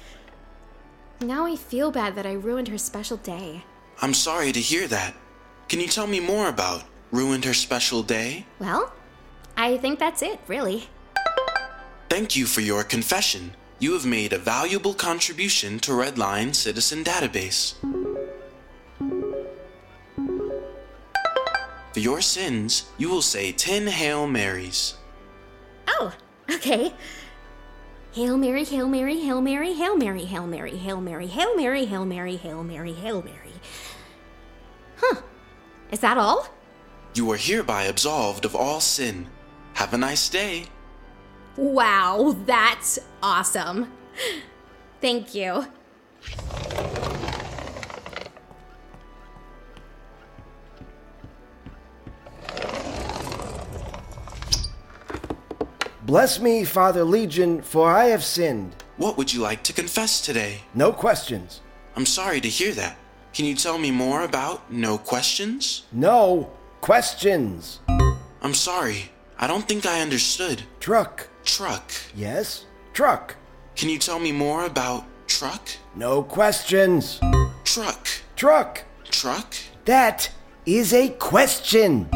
Now 1.21 1.45
I 1.45 1.55
feel 1.55 1.91
bad 1.91 2.15
that 2.15 2.25
I 2.25 2.31
ruined 2.31 2.69
her 2.69 2.77
special 2.79 3.17
day. 3.17 3.65
I'm 4.01 4.15
sorry 4.15 4.51
to 4.51 4.59
hear 4.59 4.87
that. 4.87 5.13
Can 5.67 5.79
you 5.79 5.87
tell 5.87 6.07
me 6.07 6.19
more 6.19 6.49
about 6.49 6.85
ruined 7.11 7.45
her 7.45 7.53
special 7.53 8.01
day? 8.01 8.47
Well, 8.57 8.91
I 9.55 9.77
think 9.77 9.99
that's 9.99 10.23
it, 10.23 10.39
really. 10.47 10.85
Thank 12.09 12.35
you 12.35 12.47
for 12.47 12.61
your 12.61 12.83
confession. 12.83 13.53
You 13.81 13.93
have 13.93 14.05
made 14.05 14.33
a 14.33 14.37
valuable 14.37 14.93
contribution 14.93 15.79
to 15.79 15.91
Redline 15.91 16.53
Citizen 16.53 17.01
Database. 17.01 17.75
For 21.93 21.99
your 22.01 22.19
sins, 22.19 22.89
you 22.97 23.09
will 23.09 23.21
say 23.21 23.53
10 23.53 23.87
Hail 23.87 24.27
Marys. 24.27 24.95
Oh, 25.87 26.13
okay. 26.51 26.93
Hail 28.11 28.37
Mary, 28.37 28.65
Hail 28.65 28.89
Mary, 28.89 29.21
Hail 29.21 29.39
Mary, 29.39 29.73
Hail 29.73 29.95
Mary, 29.95 30.25
Hail 30.25 30.45
Mary, 30.45 30.75
Hail 30.75 30.99
Mary, 30.99 31.27
Hail 31.27 31.55
Mary, 31.55 31.85
Hail 31.85 32.05
Mary, 32.05 32.35
Hail 32.35 32.63
Mary, 32.63 32.93
Hail 32.93 33.21
Mary. 33.21 33.53
Huh. 34.97 35.21
Is 35.89 36.01
that 36.01 36.17
all? 36.17 36.49
You 37.13 37.31
are 37.31 37.37
hereby 37.37 37.83
absolved 37.83 38.43
of 38.43 38.57
all 38.57 38.81
sin. 38.81 39.27
Have 39.75 39.93
a 39.93 39.97
nice 39.97 40.27
day. 40.27 40.65
Wow, 41.59 42.37
that's 42.45 42.99
awesome. 43.21 43.91
Thank 45.01 45.35
you. 45.35 45.65
Bless 56.03 56.39
me, 56.39 56.63
Father 56.63 57.03
Legion, 57.03 57.61
for 57.61 57.91
I 57.91 58.05
have 58.05 58.23
sinned. 58.23 58.73
What 58.95 59.17
would 59.17 59.33
you 59.33 59.41
like 59.41 59.61
to 59.63 59.73
confess 59.73 60.21
today? 60.21 60.61
No 60.73 60.93
questions. 60.93 61.59
I'm 61.97 62.05
sorry 62.05 62.39
to 62.39 62.47
hear 62.47 62.71
that. 62.75 62.97
Can 63.33 63.43
you 63.43 63.53
tell 63.53 63.77
me 63.77 63.91
more 63.91 64.23
about 64.23 64.71
no 64.71 64.97
questions? 64.97 65.83
No 65.91 66.51
questions. 66.79 67.81
I'm 68.41 68.53
sorry. 68.53 69.11
I 69.37 69.45
don't 69.47 69.67
think 69.67 69.85
I 69.85 69.99
understood. 70.01 70.63
Truck. 70.79 71.28
Truck. 71.57 71.91
Yes? 72.15 72.65
Truck. 72.93 73.35
Can 73.75 73.89
you 73.89 73.97
tell 73.97 74.19
me 74.19 74.31
more 74.31 74.65
about 74.65 75.03
truck? 75.27 75.67
No 75.95 76.21
questions. 76.21 77.19
Truck. 77.65 78.07
Truck. 78.35 78.83
Truck? 79.09 79.55
That 79.85 80.29
is 80.65 80.93
a 80.93 81.09
question. 81.09 82.07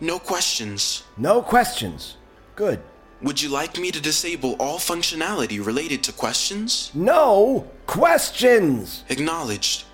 No 0.00 0.18
questions. 0.18 1.04
No 1.16 1.42
questions. 1.42 2.16
Good. 2.56 2.82
Would 3.22 3.40
you 3.40 3.50
like 3.50 3.78
me 3.78 3.92
to 3.92 4.00
disable 4.00 4.56
all 4.58 4.78
functionality 4.78 5.64
related 5.64 6.02
to 6.04 6.12
questions? 6.12 6.90
No 6.92 7.68
questions. 7.86 9.04
Acknowledged. 9.08 9.84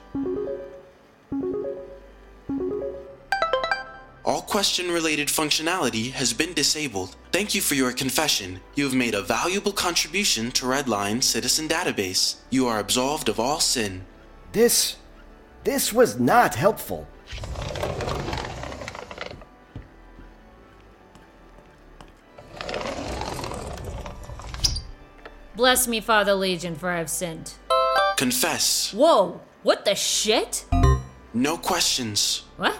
Question 4.58 4.90
related 4.90 5.28
functionality 5.28 6.10
has 6.10 6.32
been 6.32 6.52
disabled. 6.52 7.14
Thank 7.30 7.54
you 7.54 7.60
for 7.60 7.76
your 7.76 7.92
confession. 7.92 8.58
You 8.74 8.86
have 8.86 8.92
made 8.92 9.14
a 9.14 9.22
valuable 9.22 9.70
contribution 9.70 10.50
to 10.50 10.66
Redline 10.66 11.22
Citizen 11.22 11.68
Database. 11.68 12.38
You 12.50 12.66
are 12.66 12.80
absolved 12.80 13.28
of 13.28 13.38
all 13.38 13.60
sin. 13.60 14.04
This. 14.50 14.96
this 15.62 15.92
was 15.92 16.18
not 16.18 16.56
helpful. 16.56 17.06
Bless 25.54 25.86
me, 25.86 26.00
Father 26.00 26.34
Legion, 26.34 26.74
for 26.74 26.90
I've 26.90 27.10
sinned. 27.10 27.52
Confess. 28.16 28.92
Whoa, 28.92 29.40
what 29.62 29.84
the 29.84 29.94
shit? 29.94 30.64
No 31.32 31.56
questions. 31.56 32.42
What? 32.56 32.76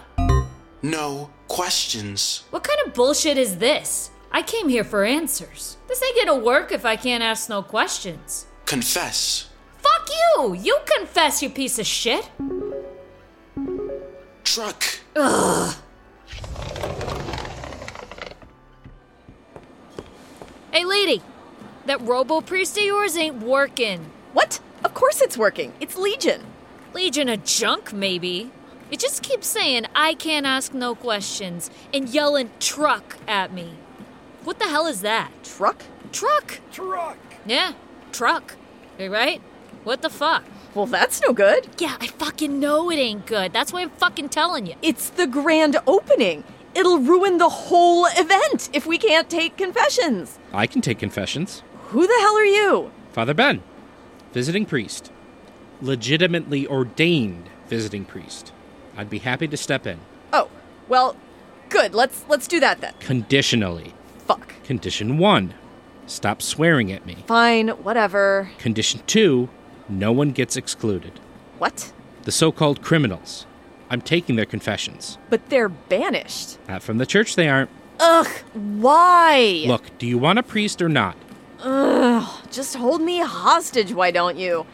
No 0.81 1.29
questions. 1.47 2.43
What 2.51 2.63
kind 2.63 2.79
of 2.85 2.93
bullshit 2.93 3.37
is 3.37 3.57
this? 3.57 4.11
I 4.31 4.41
came 4.41 4.69
here 4.69 4.83
for 4.83 5.03
answers. 5.03 5.77
This 5.87 6.01
ain't 6.03 6.15
gonna 6.15 6.39
work 6.39 6.71
if 6.71 6.85
I 6.85 6.95
can't 6.95 7.23
ask 7.23 7.49
no 7.49 7.61
questions. 7.61 8.45
Confess. 8.65 9.49
Fuck 9.79 10.09
you! 10.09 10.53
You 10.53 10.77
confess, 10.97 11.41
you 11.41 11.49
piece 11.49 11.79
of 11.79 11.85
shit! 11.85 12.29
Truck. 14.43 14.83
Ugh. 15.15 15.75
Hey, 20.71 20.85
lady! 20.85 21.21
That 21.87 22.01
robo 22.01 22.41
priest 22.41 22.77
of 22.77 22.83
yours 22.83 23.17
ain't 23.17 23.41
working. 23.41 24.11
What? 24.33 24.59
Of 24.83 24.93
course 24.93 25.21
it's 25.21 25.37
working. 25.37 25.73
It's 25.79 25.97
Legion. 25.97 26.41
Legion 26.93 27.27
of 27.29 27.43
junk, 27.43 27.91
maybe. 27.91 28.51
It 28.91 28.99
just 28.99 29.21
keeps 29.21 29.45
saying 29.45 29.85
I 29.95 30.15
can't 30.15 30.45
ask 30.45 30.73
no 30.73 30.95
questions 30.95 31.69
and 31.93 32.09
yelling 32.09 32.49
truck 32.59 33.17
at 33.27 33.53
me. 33.53 33.75
What 34.43 34.57
the 34.57 34.65
hell 34.65 34.87
is 34.87 35.01
that? 35.01 35.31
Truck? 35.43 35.83
Truck. 36.11 36.59
Truck. 36.71 37.17
Yeah, 37.45 37.73
truck. 38.11 38.55
You 38.97 39.13
right? 39.13 39.41
What 39.83 40.01
the 40.01 40.09
fuck? 40.09 40.43
Well, 40.73 40.87
that's 40.87 41.21
no 41.21 41.33
good. 41.33 41.67
Yeah, 41.77 41.97
I 41.99 42.07
fucking 42.07 42.59
know 42.59 42.89
it 42.89 42.97
ain't 42.97 43.25
good. 43.25 43.53
That's 43.53 43.71
why 43.71 43.81
I'm 43.81 43.91
fucking 43.91 44.29
telling 44.29 44.65
you. 44.65 44.75
It's 44.81 45.09
the 45.09 45.27
grand 45.27 45.77
opening. 45.85 46.43
It'll 46.75 46.99
ruin 46.99 47.37
the 47.37 47.49
whole 47.49 48.05
event 48.05 48.69
if 48.73 48.85
we 48.85 48.97
can't 48.97 49.29
take 49.29 49.57
confessions. 49.57 50.39
I 50.53 50.67
can 50.67 50.81
take 50.81 50.99
confessions. 50.99 51.63
Who 51.89 52.05
the 52.05 52.17
hell 52.21 52.35
are 52.35 52.45
you? 52.45 52.91
Father 53.11 53.33
Ben, 53.33 53.61
visiting 54.31 54.65
priest. 54.65 55.11
Legitimately 55.81 56.67
ordained 56.67 57.49
visiting 57.67 58.03
priest. 58.03 58.51
I'd 58.99 59.09
be 59.09 59.19
happy 59.19 59.47
to 59.47 59.55
step 59.55 59.87
in. 59.87 59.97
Oh, 60.33 60.49
well, 60.89 61.15
good. 61.69 61.95
Let's 61.95 62.25
let's 62.27 62.49
do 62.49 62.59
that 62.59 62.81
then. 62.81 62.93
Conditionally. 62.99 63.93
Fuck. 64.27 64.61
Condition 64.65 65.17
one 65.17 65.53
stop 66.05 66.41
swearing 66.41 66.91
at 66.91 67.05
me. 67.05 67.15
Fine, 67.25 67.69
whatever. 67.69 68.51
Condition 68.57 69.01
two 69.07 69.47
no 69.87 70.11
one 70.11 70.31
gets 70.31 70.57
excluded. 70.57 71.13
What? 71.59 71.93
The 72.23 72.31
so 72.33 72.51
called 72.51 72.81
criminals. 72.81 73.45
I'm 73.89 74.01
taking 74.01 74.35
their 74.35 74.45
confessions. 74.45 75.17
But 75.29 75.49
they're 75.49 75.69
banished. 75.69 76.59
Not 76.67 76.83
from 76.83 76.97
the 76.97 77.05
church, 77.05 77.37
they 77.37 77.47
aren't. 77.47 77.69
Ugh, 78.01 78.27
why? 78.53 79.63
Look, 79.65 79.97
do 79.97 80.05
you 80.07 80.17
want 80.17 80.39
a 80.39 80.43
priest 80.43 80.81
or 80.81 80.89
not? 80.89 81.15
Ugh, 81.61 82.29
just 82.51 82.75
hold 82.75 83.01
me 83.01 83.19
hostage, 83.19 83.93
why 83.93 84.11
don't 84.11 84.37
you? 84.37 84.65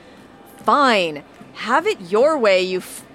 Fine. 0.57 1.23
Have 1.53 1.85
it 1.85 2.01
your 2.01 2.37
way, 2.39 2.61
you 2.63 2.79
f- 2.79 3.05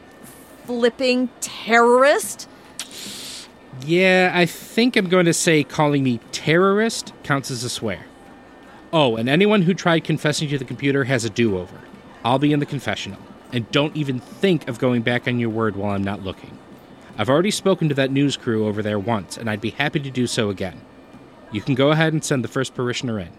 flipping 0.70 1.28
terrorist. 1.40 2.48
Yeah, 3.84 4.30
I 4.32 4.46
think 4.46 4.94
I'm 4.94 5.08
going 5.08 5.26
to 5.26 5.34
say 5.34 5.64
calling 5.64 6.04
me 6.04 6.20
terrorist 6.30 7.12
counts 7.24 7.50
as 7.50 7.64
a 7.64 7.68
swear. 7.68 8.06
Oh, 8.92 9.16
and 9.16 9.28
anyone 9.28 9.62
who 9.62 9.74
tried 9.74 10.04
confessing 10.04 10.48
to 10.48 10.58
the 10.58 10.64
computer 10.64 11.02
has 11.04 11.24
a 11.24 11.30
do 11.30 11.58
over. 11.58 11.80
I'll 12.24 12.38
be 12.38 12.52
in 12.52 12.60
the 12.60 12.66
confessional. 12.66 13.18
And 13.52 13.68
don't 13.72 13.96
even 13.96 14.20
think 14.20 14.68
of 14.68 14.78
going 14.78 15.02
back 15.02 15.26
on 15.26 15.40
your 15.40 15.50
word 15.50 15.74
while 15.74 15.90
I'm 15.90 16.04
not 16.04 16.22
looking. 16.22 16.56
I've 17.18 17.28
already 17.28 17.50
spoken 17.50 17.88
to 17.88 17.94
that 17.96 18.12
news 18.12 18.36
crew 18.36 18.68
over 18.68 18.80
there 18.80 19.00
once, 19.00 19.36
and 19.36 19.50
I'd 19.50 19.60
be 19.60 19.70
happy 19.70 19.98
to 19.98 20.10
do 20.10 20.28
so 20.28 20.50
again. 20.50 20.80
You 21.50 21.62
can 21.62 21.74
go 21.74 21.90
ahead 21.90 22.12
and 22.12 22.24
send 22.24 22.44
the 22.44 22.48
first 22.48 22.76
parishioner 22.76 23.18
in. 23.18 23.32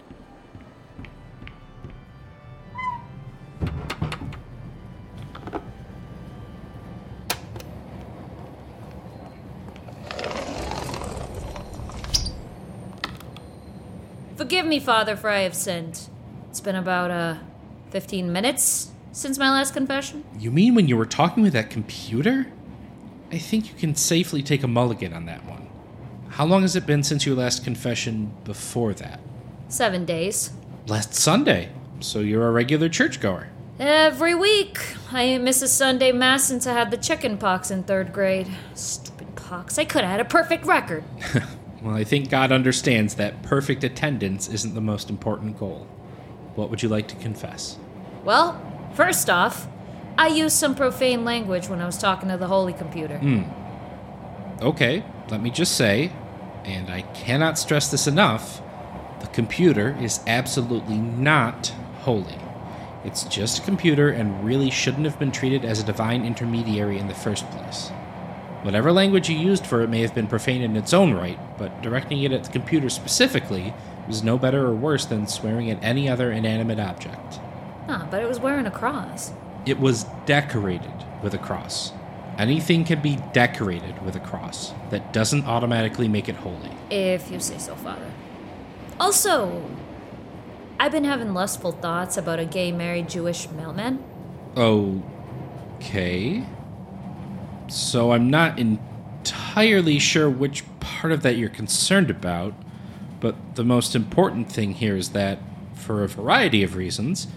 Forgive 14.52 14.66
me, 14.66 14.82
Father, 14.82 15.16
for 15.16 15.30
I 15.30 15.44
have 15.44 15.56
sinned. 15.56 16.10
It's 16.50 16.60
been 16.60 16.76
about, 16.76 17.10
uh, 17.10 17.36
15 17.92 18.34
minutes 18.34 18.92
since 19.14 19.38
my 19.38 19.50
last 19.50 19.74
confession. 19.74 20.26
You 20.38 20.52
mean 20.52 20.76
when 20.76 20.90
you 20.90 20.98
were 20.98 21.06
talking 21.06 21.42
with 21.42 21.54
that 21.54 21.70
computer? 21.70 22.48
I 23.32 23.38
think 23.38 23.70
you 23.70 23.76
can 23.76 23.96
safely 23.96 24.44
take 24.44 24.62
a 24.62 24.68
mulligan 24.68 25.14
on 25.14 25.26
that 25.28 25.46
one. 25.46 25.70
How 26.32 26.46
long 26.46 26.64
has 26.64 26.76
it 26.76 26.86
been 26.86 27.02
since 27.02 27.26
your 27.26 27.38
last 27.38 27.64
confession 27.64 28.34
before 28.44 28.94
that? 28.96 29.22
Seven 29.70 30.04
days. 30.04 30.52
Last 30.86 31.14
Sunday. 31.14 31.70
So 32.02 32.20
you're 32.20 32.46
a 32.46 32.52
regular 32.52 32.90
churchgoer. 32.90 33.48
Every 33.80 34.36
week. 34.36 34.80
I 35.14 35.22
ain't 35.22 35.46
miss 35.46 35.62
a 35.62 35.68
Sunday 35.70 36.12
Mass 36.12 36.44
since 36.44 36.68
I 36.68 36.74
had 36.74 36.92
the 36.92 36.98
chicken 36.98 37.38
pox 37.38 37.72
in 37.72 37.84
third 37.84 38.12
grade. 38.12 38.50
Stupid 38.74 39.34
pox. 39.38 39.78
I 39.78 39.86
could 39.86 40.02
have 40.02 40.12
had 40.12 40.20
a 40.20 40.26
perfect 40.26 40.66
record. 40.66 41.06
Well, 41.82 41.96
I 41.96 42.04
think 42.04 42.30
God 42.30 42.52
understands 42.52 43.16
that 43.16 43.42
perfect 43.42 43.84
attendance 43.84 44.48
isn't 44.48 44.76
the 44.76 44.82
most 44.82 45.10
important 45.10 45.58
goal. 45.60 45.88
What 46.56 46.70
would 46.70 46.84
you 46.84 46.90
like 46.90 47.08
to 47.08 47.16
confess? 47.16 47.78
Well, 48.24 48.62
first 48.94 49.30
off, 49.30 49.68
I 50.18 50.28
used 50.28 50.56
some 50.56 50.76
profane 50.76 51.26
language 51.26 51.70
when 51.70 51.82
I 51.82 51.86
was 51.86 51.98
talking 51.98 52.30
to 52.30 52.38
the 52.38 52.48
holy 52.48 52.74
computer. 52.74 53.18
Hmm. 53.18 53.44
Okay, 54.62 55.04
let 55.30 55.42
me 55.42 55.50
just 55.50 55.76
say, 55.76 56.12
and 56.66 56.90
I 56.90 57.02
cannot 57.02 57.58
stress 57.58 57.90
this 57.90 58.06
enough 58.06 58.62
the 59.22 59.28
computer 59.28 59.96
is 60.02 60.20
absolutely 60.26 60.98
not 60.98 61.68
holy. 62.00 62.40
It's 63.06 63.24
just 63.26 63.60
a 63.60 63.62
computer 63.62 64.10
and 64.10 64.44
really 64.44 64.72
shouldn't 64.72 65.06
have 65.06 65.20
been 65.20 65.32
treated 65.32 65.64
as 65.64 65.80
a 65.80 65.86
divine 65.86 66.26
intermediary 66.26 66.98
in 66.98 67.08
the 67.08 67.14
first 67.14 67.50
place. 67.52 67.92
Whatever 68.64 68.92
language 68.92 69.28
you 69.28 69.38
used 69.38 69.66
for 69.66 69.82
it 69.82 69.90
may 69.90 70.02
have 70.02 70.14
been 70.14 70.28
profane 70.28 70.62
in 70.62 70.76
its 70.76 70.94
own 70.94 71.14
right, 71.14 71.40
but 71.58 71.82
directing 71.82 72.22
it 72.22 72.32
at 72.32 72.44
the 72.44 72.52
computer 72.52 72.90
specifically 72.90 73.74
was 74.08 74.24
no 74.24 74.38
better 74.38 74.68
or 74.68 74.74
worse 74.74 75.06
than 75.06 75.26
swearing 75.26 75.72
at 75.72 75.84
any 75.84 76.08
other 76.08 76.32
inanimate 76.32 76.80
object. 76.80 77.40
Ah, 77.88 78.08
but 78.12 78.22
it 78.22 78.28
was 78.28 78.40
wearing 78.40 78.68
a 78.68 78.72
cross. 78.72 79.32
It 79.66 79.80
was 79.80 80.06
decorated 80.26 80.94
with 81.24 81.34
a 81.34 81.40
cross. 81.40 81.92
Anything 82.38 82.86
can 82.86 83.02
be 83.02 83.18
decorated 83.34 84.04
with 84.06 84.16
a 84.16 84.20
cross. 84.20 84.74
That 84.92 85.12
doesn't 85.12 85.46
automatically 85.46 86.08
make 86.08 86.30
it 86.30 86.36
holy. 86.36 86.72
If 86.90 87.32
you 87.32 87.40
say 87.40 87.58
so, 87.58 87.76
Father. 87.76 88.12
Also, 89.00 89.64
I've 90.80 90.92
been 90.92 91.04
having 91.04 91.34
lustful 91.34 91.72
thoughts 91.72 92.16
about 92.18 92.40
a 92.40 92.46
gay 92.46 92.72
married 92.72 93.10
Jewish 93.10 93.50
mailman. 93.50 94.04
Okay. 94.56 96.44
So 97.72 98.12
I'm 98.12 98.30
not 98.30 98.60
entirely 98.60 99.98
sure 99.98 100.30
which 100.30 100.66
part 100.82 101.14
of 101.14 101.24
that 101.24 101.38
you're 101.38 101.48
concerned 101.48 102.10
about, 102.10 102.54
but 103.22 103.56
the 103.56 103.64
most 103.64 103.96
important 103.96 104.52
thing 104.52 104.74
here 104.74 104.98
is 104.98 105.12
that, 105.12 105.40
for 105.74 106.04
a 106.04 106.08
variety 106.10 106.64
of 106.64 106.76
reasons, 106.76 107.28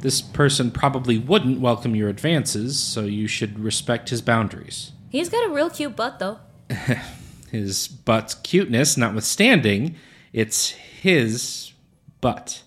this 0.00 0.20
person 0.20 0.72
probably 0.72 1.16
wouldn't 1.16 1.60
welcome 1.60 1.94
your 1.94 2.08
advances, 2.08 2.76
so 2.76 3.02
you 3.02 3.28
should 3.28 3.60
respect 3.60 4.08
his 4.08 4.20
boundaries. 4.20 4.90
He's 5.10 5.28
got 5.28 5.48
a 5.48 5.52
real 5.52 5.70
cute 5.70 5.94
butt, 5.94 6.18
though. 6.18 6.40
His 7.52 7.86
butt's 7.86 8.34
cuteness 8.34 8.96
notwithstanding, 8.96 9.94
it's 10.32 10.70
his 10.70 11.72
butt. 12.20 12.64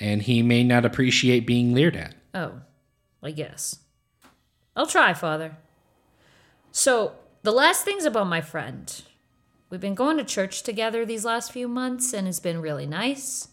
And 0.00 0.22
he 0.22 0.42
may 0.42 0.64
not 0.64 0.86
appreciate 0.86 1.46
being 1.46 1.74
leered 1.74 1.96
at. 1.96 2.14
Oh, 2.32 2.62
I 3.22 3.32
guess. 3.32 3.80
I'll 4.74 4.86
try, 4.86 5.12
Father. 5.12 5.58
So, 6.72 7.12
the 7.42 7.52
last 7.52 7.84
thing's 7.84 8.04
about 8.04 8.26
my 8.26 8.40
friend. 8.40 9.02
We've 9.70 9.80
been 9.80 9.94
going 9.94 10.16
to 10.18 10.24
church 10.24 10.62
together 10.62 11.06
these 11.06 11.24
last 11.24 11.52
few 11.52 11.68
months, 11.68 12.12
and 12.12 12.26
it's 12.26 12.40
been 12.40 12.60
really 12.60 12.86
nice. 12.86 13.48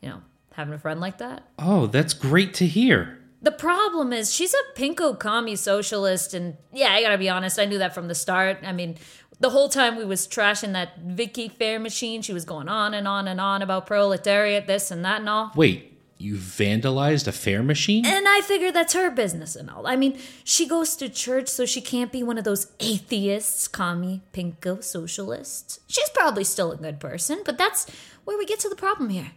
You 0.00 0.08
know, 0.10 0.22
having 0.54 0.74
a 0.74 0.78
friend 0.78 1.00
like 1.00 1.18
that. 1.18 1.44
Oh, 1.58 1.86
that's 1.86 2.14
great 2.14 2.52
to 2.54 2.66
hear. 2.66 3.18
The 3.40 3.52
problem 3.52 4.12
is, 4.12 4.32
she's 4.32 4.54
a 4.54 4.78
pinko 4.78 5.18
commie 5.18 5.56
socialist, 5.56 6.34
and 6.34 6.56
yeah, 6.72 6.92
I 6.92 7.02
gotta 7.02 7.18
be 7.18 7.28
honest, 7.28 7.58
I 7.58 7.64
knew 7.64 7.78
that 7.78 7.94
from 7.94 8.08
the 8.08 8.14
start. 8.14 8.58
I 8.62 8.72
mean, 8.72 8.96
the 9.40 9.50
whole 9.50 9.68
time 9.68 9.96
we 9.96 10.04
was 10.04 10.28
trashing 10.28 10.72
that 10.74 10.98
Vicky 10.98 11.48
Fair 11.48 11.80
machine, 11.80 12.22
she 12.22 12.32
was 12.32 12.44
going 12.44 12.68
on 12.68 12.94
and 12.94 13.08
on 13.08 13.26
and 13.26 13.40
on 13.40 13.62
about 13.62 13.86
proletariat, 13.86 14.68
this 14.68 14.92
and 14.92 15.04
that 15.04 15.20
and 15.20 15.28
all. 15.28 15.52
Wait, 15.56 15.91
you 16.22 16.36
vandalized 16.36 17.26
a 17.26 17.32
fare 17.32 17.62
machine? 17.62 18.06
And 18.06 18.26
I 18.28 18.40
figure 18.40 18.70
that's 18.70 18.94
her 18.94 19.10
business 19.10 19.56
and 19.56 19.68
all. 19.68 19.86
I 19.86 19.96
mean, 19.96 20.18
she 20.44 20.66
goes 20.66 20.96
to 20.96 21.08
church, 21.08 21.48
so 21.48 21.66
she 21.66 21.80
can't 21.80 22.12
be 22.12 22.22
one 22.22 22.38
of 22.38 22.44
those 22.44 22.72
atheists, 22.80 23.68
commie, 23.68 24.22
pinko 24.32 24.82
socialists. 24.82 25.80
She's 25.88 26.08
probably 26.10 26.44
still 26.44 26.72
a 26.72 26.76
good 26.76 27.00
person, 27.00 27.40
but 27.44 27.58
that's 27.58 27.86
where 28.24 28.38
we 28.38 28.46
get 28.46 28.60
to 28.60 28.68
the 28.68 28.76
problem 28.76 29.10
here. 29.10 29.32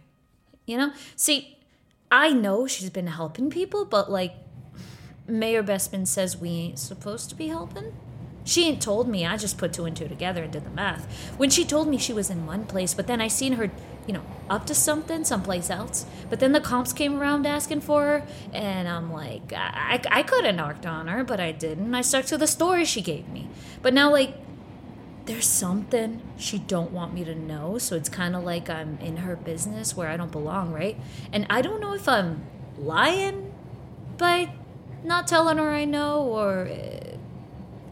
You 0.64 0.78
know? 0.78 0.92
See, 1.16 1.58
I 2.10 2.32
know 2.32 2.66
she's 2.66 2.90
been 2.90 3.08
helping 3.08 3.50
people, 3.50 3.84
but 3.84 4.10
like, 4.10 4.34
Mayor 5.28 5.62
Bespin 5.62 6.06
says 6.06 6.36
we 6.36 6.50
ain't 6.50 6.78
supposed 6.78 7.28
to 7.30 7.34
be 7.34 7.48
helping. 7.48 7.92
She 8.44 8.64
ain't 8.68 8.80
told 8.80 9.08
me. 9.08 9.26
I 9.26 9.36
just 9.36 9.58
put 9.58 9.72
two 9.72 9.86
and 9.86 9.96
two 9.96 10.06
together 10.06 10.44
and 10.44 10.52
did 10.52 10.64
the 10.64 10.70
math. 10.70 11.32
When 11.36 11.50
she 11.50 11.64
told 11.64 11.88
me 11.88 11.98
she 11.98 12.12
was 12.12 12.30
in 12.30 12.46
one 12.46 12.64
place, 12.64 12.94
but 12.94 13.08
then 13.08 13.20
I 13.20 13.26
seen 13.26 13.54
her, 13.54 13.72
you 14.06 14.12
know, 14.14 14.22
up 14.48 14.66
to 14.66 14.74
something 14.74 15.24
someplace 15.24 15.70
else. 15.70 16.06
But 16.30 16.40
then 16.40 16.52
the 16.52 16.60
comps 16.60 16.92
came 16.92 17.20
around 17.20 17.46
asking 17.46 17.80
for 17.80 18.02
her, 18.02 18.26
and 18.52 18.88
I'm 18.88 19.12
like, 19.12 19.52
I, 19.52 20.00
I, 20.10 20.22
could 20.22 20.44
have 20.44 20.54
knocked 20.54 20.86
on 20.86 21.08
her, 21.08 21.24
but 21.24 21.40
I 21.40 21.52
didn't. 21.52 21.94
I 21.94 22.02
stuck 22.02 22.26
to 22.26 22.38
the 22.38 22.46
story 22.46 22.84
she 22.84 23.02
gave 23.02 23.28
me. 23.28 23.48
But 23.82 23.94
now, 23.94 24.10
like, 24.10 24.34
there's 25.26 25.46
something 25.46 26.22
she 26.36 26.58
don't 26.58 26.92
want 26.92 27.12
me 27.12 27.24
to 27.24 27.34
know, 27.34 27.78
so 27.78 27.96
it's 27.96 28.08
kind 28.08 28.36
of 28.36 28.44
like 28.44 28.70
I'm 28.70 28.98
in 28.98 29.18
her 29.18 29.34
business 29.34 29.96
where 29.96 30.08
I 30.08 30.16
don't 30.16 30.30
belong, 30.30 30.72
right? 30.72 30.96
And 31.32 31.46
I 31.50 31.62
don't 31.62 31.80
know 31.80 31.94
if 31.94 32.08
I'm 32.08 32.44
lying 32.78 33.52
by 34.18 34.52
not 35.02 35.26
telling 35.26 35.58
her 35.58 35.70
I 35.70 35.84
know, 35.84 36.22
or 36.22 36.68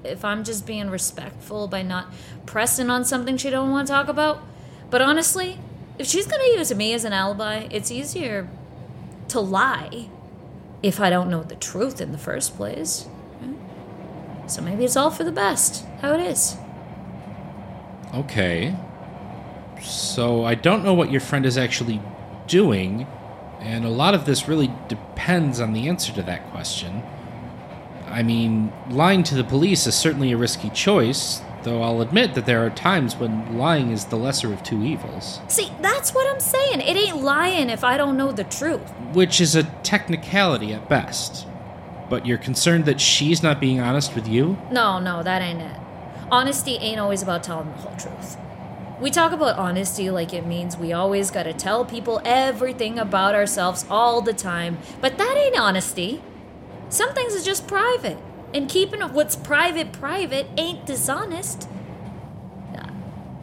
if 0.05 0.25
I'm 0.25 0.45
just 0.45 0.65
being 0.67 0.91
respectful 0.91 1.67
by 1.67 1.83
not 1.83 2.13
pressing 2.47 2.91
on 2.91 3.05
something 3.05 3.37
she 3.37 3.51
don't 3.51 3.71
want 3.71 3.89
to 3.89 3.93
talk 3.93 4.09
about. 4.09 4.43
But 4.91 5.03
honestly, 5.03 5.59
if 5.99 6.07
she's 6.07 6.27
gonna 6.27 6.45
use 6.45 6.75
me 6.75 6.93
as 6.93 7.05
an 7.05 7.13
alibi, 7.13 7.69
it's 7.71 7.91
easier 7.91 8.49
to 9.29 9.41
lie 9.41 10.09
if 10.83 11.01
I 11.01 11.11
don't 11.11 11.31
know 11.31 11.43
the 11.43 11.55
truth 11.57 12.01
in 12.01 12.13
the 12.13 12.19
first 12.19 12.57
place. 12.57 13.07
So 14.47 14.61
maybe 14.61 14.85
it's 14.85 14.97
all 14.97 15.11
for 15.11 15.25
the 15.25 15.33
best, 15.33 15.87
how 16.01 16.13
it 16.13 16.21
is. 16.21 16.57
Okay. 18.13 18.77
So 19.83 20.45
I 20.45 20.55
don't 20.55 20.85
know 20.85 20.95
what 20.95 21.11
your 21.11 21.21
friend 21.21 21.47
is 21.47 21.57
actually 21.57 22.01
doing, 22.47 23.07
and 23.61 23.85
a 23.85 23.89
lot 23.89 24.15
of 24.15 24.27
this 24.27 24.47
really 24.47 24.71
depends 24.89 25.61
on 25.61 25.73
the 25.73 25.89
answer 25.89 26.13
to 26.13 26.23
that 26.25 26.51
question. 26.51 27.03
I 28.07 28.23
mean, 28.23 28.73
lying 28.91 29.23
to 29.25 29.35
the 29.35 29.45
police 29.45 29.87
is 29.87 29.95
certainly 29.95 30.33
a 30.33 30.37
risky 30.37 30.71
choice, 30.71 31.41
though 31.65 31.83
I'll 31.83 32.01
admit 32.01 32.35
that 32.35 32.47
there 32.47 32.65
are 32.65 32.71
times 32.71 33.17
when 33.17 33.59
lying 33.59 33.91
is 33.91 34.07
the 34.07 34.17
lesser 34.17 34.53
of 34.53 34.63
two 34.63 34.83
evils. 34.85 35.41
See, 35.49 35.73
that's 35.81 36.15
what 36.15 36.31
I'm 36.33 36.41
saying. 36.41 36.81
It 36.81 36.97
ain't 36.97 37.23
lying 37.23 37.71
if 37.71 37.83
I 37.83 37.97
don't 37.97 38.17
know 38.17 38.33
the 38.33 38.45
truth. 38.45 38.89
Which 39.13 39.41
is 39.41 39.57
a 39.57 39.65
technicality 39.83 40.73
at 40.73 40.89
best. 40.89 41.47
But 42.09 42.27
you're 42.27 42.39
concerned 42.39 42.85
that 42.85 43.01
she's 43.01 43.43
not 43.43 43.61
being 43.61 43.81
honest 43.81 44.15
with 44.15 44.29
you? 44.29 44.59
No, 44.71 44.99
no, 45.01 45.23
that 45.23 45.43
ain't 45.43 45.63
it. 45.63 45.77
Honesty 46.31 46.77
ain't 46.77 47.01
always 47.01 47.23
about 47.23 47.43
telling 47.43 47.69
the 47.71 47.79
whole 47.79 47.97
truth. 47.97 48.37
We 49.01 49.11
talk 49.11 49.33
about 49.33 49.59
honesty 49.59 50.09
like 50.11 50.33
it 50.33 50.47
means 50.47 50.77
we 50.77 50.93
always 50.93 51.31
gotta 51.31 51.53
tell 51.53 51.85
people 51.85 52.23
everything 52.25 52.99
about 52.99 53.35
ourselves 53.35 53.85
all 53.91 54.21
the 54.21 54.33
time, 54.33 54.79
but 55.01 55.19
that 55.19 55.37
ain't 55.37 55.59
honesty. 55.59 56.23
Some 56.89 57.13
things 57.13 57.35
are 57.35 57.45
just 57.45 57.67
private, 57.67 58.19
and 58.55 58.69
keeping 58.69 59.01
what's 59.01 59.37
private 59.37 59.93
private 59.93 60.47
ain't 60.57 60.87
dishonest. 60.87 61.69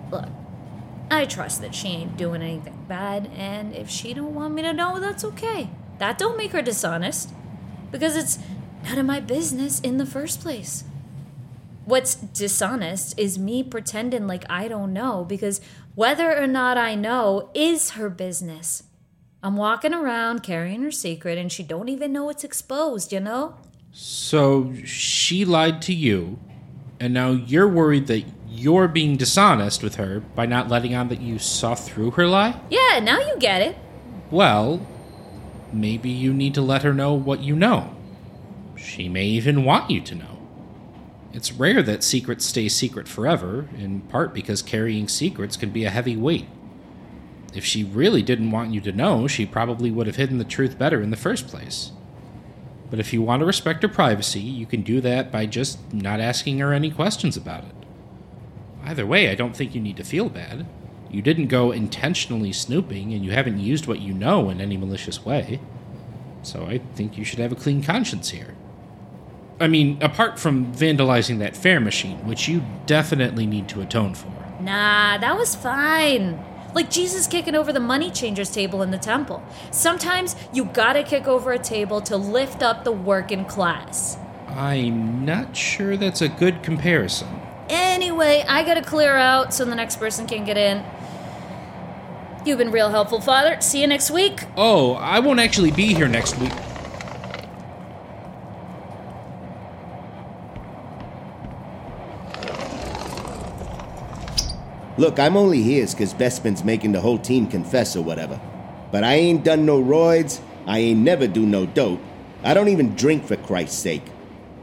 Look, 0.10 0.30
I 1.12 1.26
trust 1.26 1.62
that 1.62 1.76
she 1.76 1.90
ain't 1.90 2.18
doing 2.18 2.42
anything 2.42 2.86
bad, 2.88 3.30
and 3.36 3.76
if 3.76 3.90
she 3.90 4.14
don't 4.14 4.34
want 4.34 4.54
me 4.54 4.62
to 4.64 4.74
know, 4.74 5.00
that's 5.00 5.24
okay. 5.26 5.70
That 6.00 6.18
don't 6.18 6.38
make 6.38 6.54
her 6.54 6.62
dishonest, 6.62 7.30
because 7.92 8.16
it's 8.16 8.40
none 8.84 8.98
of 8.98 9.06
my 9.06 9.20
business 9.20 9.80
in 9.82 9.98
the 9.98 10.06
first 10.06 10.42
place. 10.42 10.86
What's 11.86 12.16
dishonest 12.16 13.20
is 13.20 13.38
me 13.38 13.64
pretending 13.64 14.28
like 14.28 14.46
I 14.50 14.68
don't 14.68 14.94
know 14.94 15.26
because 15.26 15.60
whether 15.96 16.38
or 16.38 16.48
not 16.48 16.78
I 16.78 16.96
know 16.96 17.50
is 17.54 17.92
her 17.92 18.10
business. 18.10 18.84
I'm 19.44 19.58
walking 19.58 19.94
around 19.94 20.44
carrying 20.44 20.84
her 20.84 20.92
secret 20.92 21.38
and 21.38 21.52
she 21.52 21.64
don't 21.64 21.90
even 21.90 22.14
know 22.14 22.30
it's 22.30 22.44
exposed, 22.44 23.12
you 23.12 23.20
know? 23.20 23.58
So 23.92 24.74
she 24.86 25.44
lied 25.44 25.82
to 25.84 25.94
you, 25.94 26.40
and 27.00 27.14
now 27.14 27.32
you're 27.32 27.68
worried 27.68 28.08
that 28.08 28.24
you're 28.48 28.88
being 28.88 29.18
dishonest 29.18 29.82
with 29.82 29.96
her 29.96 30.20
by 30.20 30.46
not 30.46 30.70
letting 30.70 30.94
on 30.94 31.10
that 31.10 31.22
you 31.22 31.40
saw 31.40 31.76
through 31.76 32.12
her 32.12 32.28
lie? 32.28 32.60
Yeah, 32.70 33.00
now 33.02 33.20
you 33.20 33.36
get 33.40 33.62
it. 33.62 33.78
Well, 34.30 34.86
maybe 35.74 36.10
you 36.10 36.34
need 36.34 36.54
to 36.56 36.62
let 36.62 36.84
her 36.84 36.94
know 36.94 37.14
what 37.14 37.42
you 37.42 37.56
know. 37.56 37.96
She 38.76 39.10
may 39.10 39.26
even 39.26 39.64
want 39.64 39.90
you 39.90 40.02
to 40.02 40.16
know. 40.16 40.38
It's 41.34 41.54
rare 41.54 41.82
that 41.84 42.04
secrets 42.04 42.46
stay 42.46 42.68
secret 42.68 43.08
forever, 43.08 43.70
in 43.78 44.02
part 44.02 44.34
because 44.34 44.62
carrying 44.62 45.08
secrets 45.08 45.56
can 45.56 45.70
be 45.70 45.86
a 45.86 45.90
heavy 45.90 46.18
weight. 46.18 46.48
If 47.54 47.66
she 47.66 47.84
really 47.84 48.22
didn't 48.22 48.52
want 48.52 48.74
you 48.74 48.82
to 48.82 48.92
know, 48.92 49.28
she 49.28 49.46
probably 49.46 49.92
would 49.92 50.08
have 50.08 50.16
hidden 50.18 50.38
the 50.38 50.44
truth 50.44 50.78
better 50.78 51.02
in 51.02 51.10
the 51.10 51.18
first 51.18 51.48
place. 51.48 51.92
But 52.92 53.00
if 53.00 53.14
you 53.14 53.22
want 53.22 53.40
to 53.40 53.46
respect 53.46 53.82
her 53.82 53.90
privacy, 53.90 54.42
you 54.42 54.68
can 54.68 54.82
do 54.82 55.02
that 55.02 55.32
by 55.32 55.48
just 55.48 55.94
not 55.94 56.20
asking 56.20 56.60
her 56.60 56.74
any 56.74 56.92
questions 56.92 57.38
about 57.38 57.64
it. 57.64 57.74
Either 58.84 59.06
way, 59.06 59.30
I 59.30 59.36
don't 59.36 59.56
think 59.56 59.74
you 59.74 59.82
need 59.82 59.98
to 59.98 60.04
feel 60.04 60.28
bad. 60.28 60.68
You 61.10 61.22
didn't 61.22 61.48
go 61.48 61.72
intentionally 61.72 62.52
snooping, 62.52 63.14
and 63.14 63.24
you 63.24 63.32
haven't 63.32 63.60
used 63.60 63.88
what 63.88 64.02
you 64.02 64.14
know 64.14 64.50
in 64.50 64.60
any 64.60 64.76
malicious 64.76 65.26
way. 65.26 65.62
So 66.44 66.66
I 66.66 66.80
think 66.96 67.18
you 67.18 67.24
should 67.24 67.40
have 67.40 67.52
a 67.52 67.56
clean 67.56 67.82
conscience 67.82 68.30
here. 68.30 68.56
I 69.60 69.68
mean, 69.68 69.98
apart 70.02 70.40
from 70.40 70.74
vandalizing 70.74 71.40
that 71.40 71.56
fare 71.56 71.80
machine, 71.80 72.26
which 72.26 72.48
you 72.48 72.64
definitely 72.88 73.46
need 73.46 73.70
to 73.70 73.82
atone 73.82 74.16
for. 74.16 74.34
Nah, 74.60 75.18
that 75.18 75.38
was 75.38 75.56
fine. 75.56 76.44
Like 76.74 76.90
Jesus 76.90 77.28
kicking 77.28 77.56
over 77.56 77.74
the 77.74 77.80
money 77.80 78.10
changers 78.12 78.50
table 78.50 78.82
in 78.82 78.92
the 78.92 78.98
temple. 78.98 79.44
Sometimes 79.72 80.36
you 80.54 80.66
gotta 80.66 81.04
kick 81.04 81.28
over 81.28 81.52
a 81.52 81.60
table 81.60 82.02
to 82.02 82.18
lift 82.18 82.64
up 82.64 82.84
the 82.84 82.92
working 82.92 83.46
class. 83.46 84.18
I'm 84.48 85.26
not 85.26 85.56
sure 85.56 85.98
that's 85.98 86.22
a 86.22 86.30
good 86.30 86.64
comparison. 86.64 87.28
Anyway, 87.70 88.44
I 88.48 88.64
gotta 88.64 88.82
clear 88.82 89.16
out 89.16 89.54
so 89.54 89.66
the 89.66 89.76
next 89.76 89.98
person 89.98 90.28
can 90.28 90.46
get 90.46 90.58
in. 90.58 90.84
You've 92.46 92.58
been 92.58 92.72
real 92.72 92.90
helpful, 92.90 93.22
Father. 93.22 93.60
See 93.62 93.82
you 93.82 93.88
next 93.88 94.10
week. 94.10 94.46
Oh, 94.58 94.94
I 94.94 95.20
won't 95.20 95.40
actually 95.40 95.72
be 95.72 95.94
here 95.94 96.08
next 96.08 96.38
week. 96.40 96.52
Look, 105.02 105.18
I'm 105.18 105.36
only 105.36 105.64
here 105.64 105.84
because 105.88 106.14
Bespin's 106.14 106.64
making 106.64 106.92
the 106.92 107.02
whole 107.02 107.18
team 107.18 107.48
confess 107.48 107.96
or 107.96 108.04
whatever. 108.04 108.40
But 108.92 109.04
I 109.04 109.16
ain't 109.16 109.44
done 109.44 109.66
no 109.66 109.82
roids, 109.82 110.40
I 110.68 110.78
ain't 110.78 111.00
never 111.00 111.26
do 111.26 111.44
no 111.44 111.66
dope. 111.66 112.00
I 112.44 112.54
don't 112.54 112.68
even 112.68 112.94
drink 112.94 113.26
for 113.26 113.36
Christ's 113.36 113.80
sake. 113.80 114.04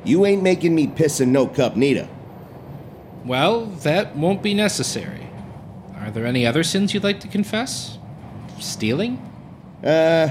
You 0.05 0.25
ain't 0.27 0.45
making 0.45 0.77
me 0.77 0.87
piss 0.87 1.19
in 1.19 1.33
no 1.33 1.49
cup 1.49 1.75
neither. 1.75 2.09
Well, 3.25 3.67
that 3.83 4.15
won't 4.15 4.41
be 4.41 4.55
necessary. 4.55 5.27
Are 5.97 6.13
there 6.13 6.25
any 6.25 6.47
other 6.47 6.63
sins 6.63 6.95
you'd 6.95 7.03
like 7.03 7.19
to 7.19 7.29
confess? 7.29 7.99
Stealing? 8.61 9.19
Uh, 9.83 10.29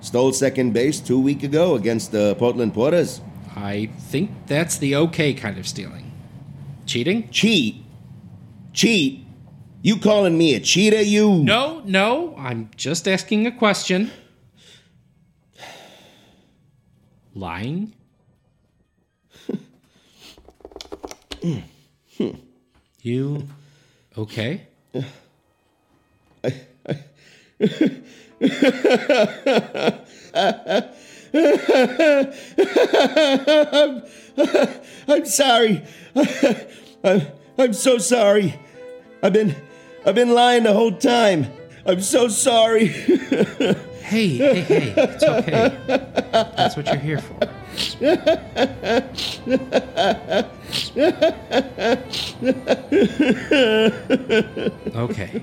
stole 0.00 0.32
second 0.32 0.72
base 0.72 0.98
two 0.98 1.20
week 1.20 1.42
ago 1.42 1.74
against 1.74 2.10
the 2.10 2.36
Portland 2.36 2.72
Porters. 2.72 3.20
I 3.54 3.90
think 3.98 4.30
that's 4.46 4.78
the 4.78 4.96
okay 4.96 5.34
kind 5.34 5.58
of 5.58 5.68
stealing. 5.68 6.10
Cheating? 6.86 7.28
Cheat? 7.28 7.84
Cheat? 8.72 9.25
You 9.86 9.96
calling 9.98 10.36
me 10.36 10.54
a 10.56 10.58
cheater, 10.58 11.00
you? 11.00 11.44
No, 11.44 11.80
no, 11.84 12.34
I'm 12.36 12.70
just 12.76 13.06
asking 13.06 13.46
a 13.46 13.52
question. 13.52 14.10
Lying? 17.36 17.92
you 23.02 23.46
okay? 24.18 24.66
I'm, 24.92 25.04
I'm 35.06 35.26
sorry. 35.26 35.84
I'm, 37.04 37.22
I'm 37.56 37.72
so 37.72 37.98
sorry. 37.98 38.58
I've 39.22 39.32
been 39.32 39.54
I've 40.06 40.14
been 40.14 40.30
lying 40.30 40.62
the 40.62 40.72
whole 40.72 40.92
time. 40.92 41.48
I'm 41.84 42.00
so 42.00 42.28
sorry. 42.28 42.86
hey, 44.06 44.28
hey, 44.28 44.60
hey. 44.60 44.94
It's 44.96 45.24
okay. 45.24 45.76
That's 46.56 46.76
what 46.76 46.86
you're 46.86 46.96
here 46.96 47.18
for. 47.18 47.36
Okay. 54.96 55.42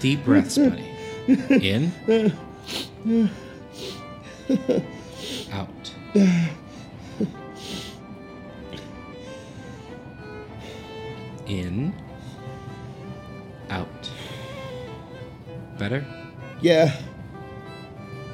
Deep 0.00 0.24
breaths, 0.24 0.56
buddy. 0.56 0.88
In. 1.50 1.92
Out. 5.52 5.68
In. 11.46 12.01
Better? 15.82 16.06
Yeah. 16.60 16.94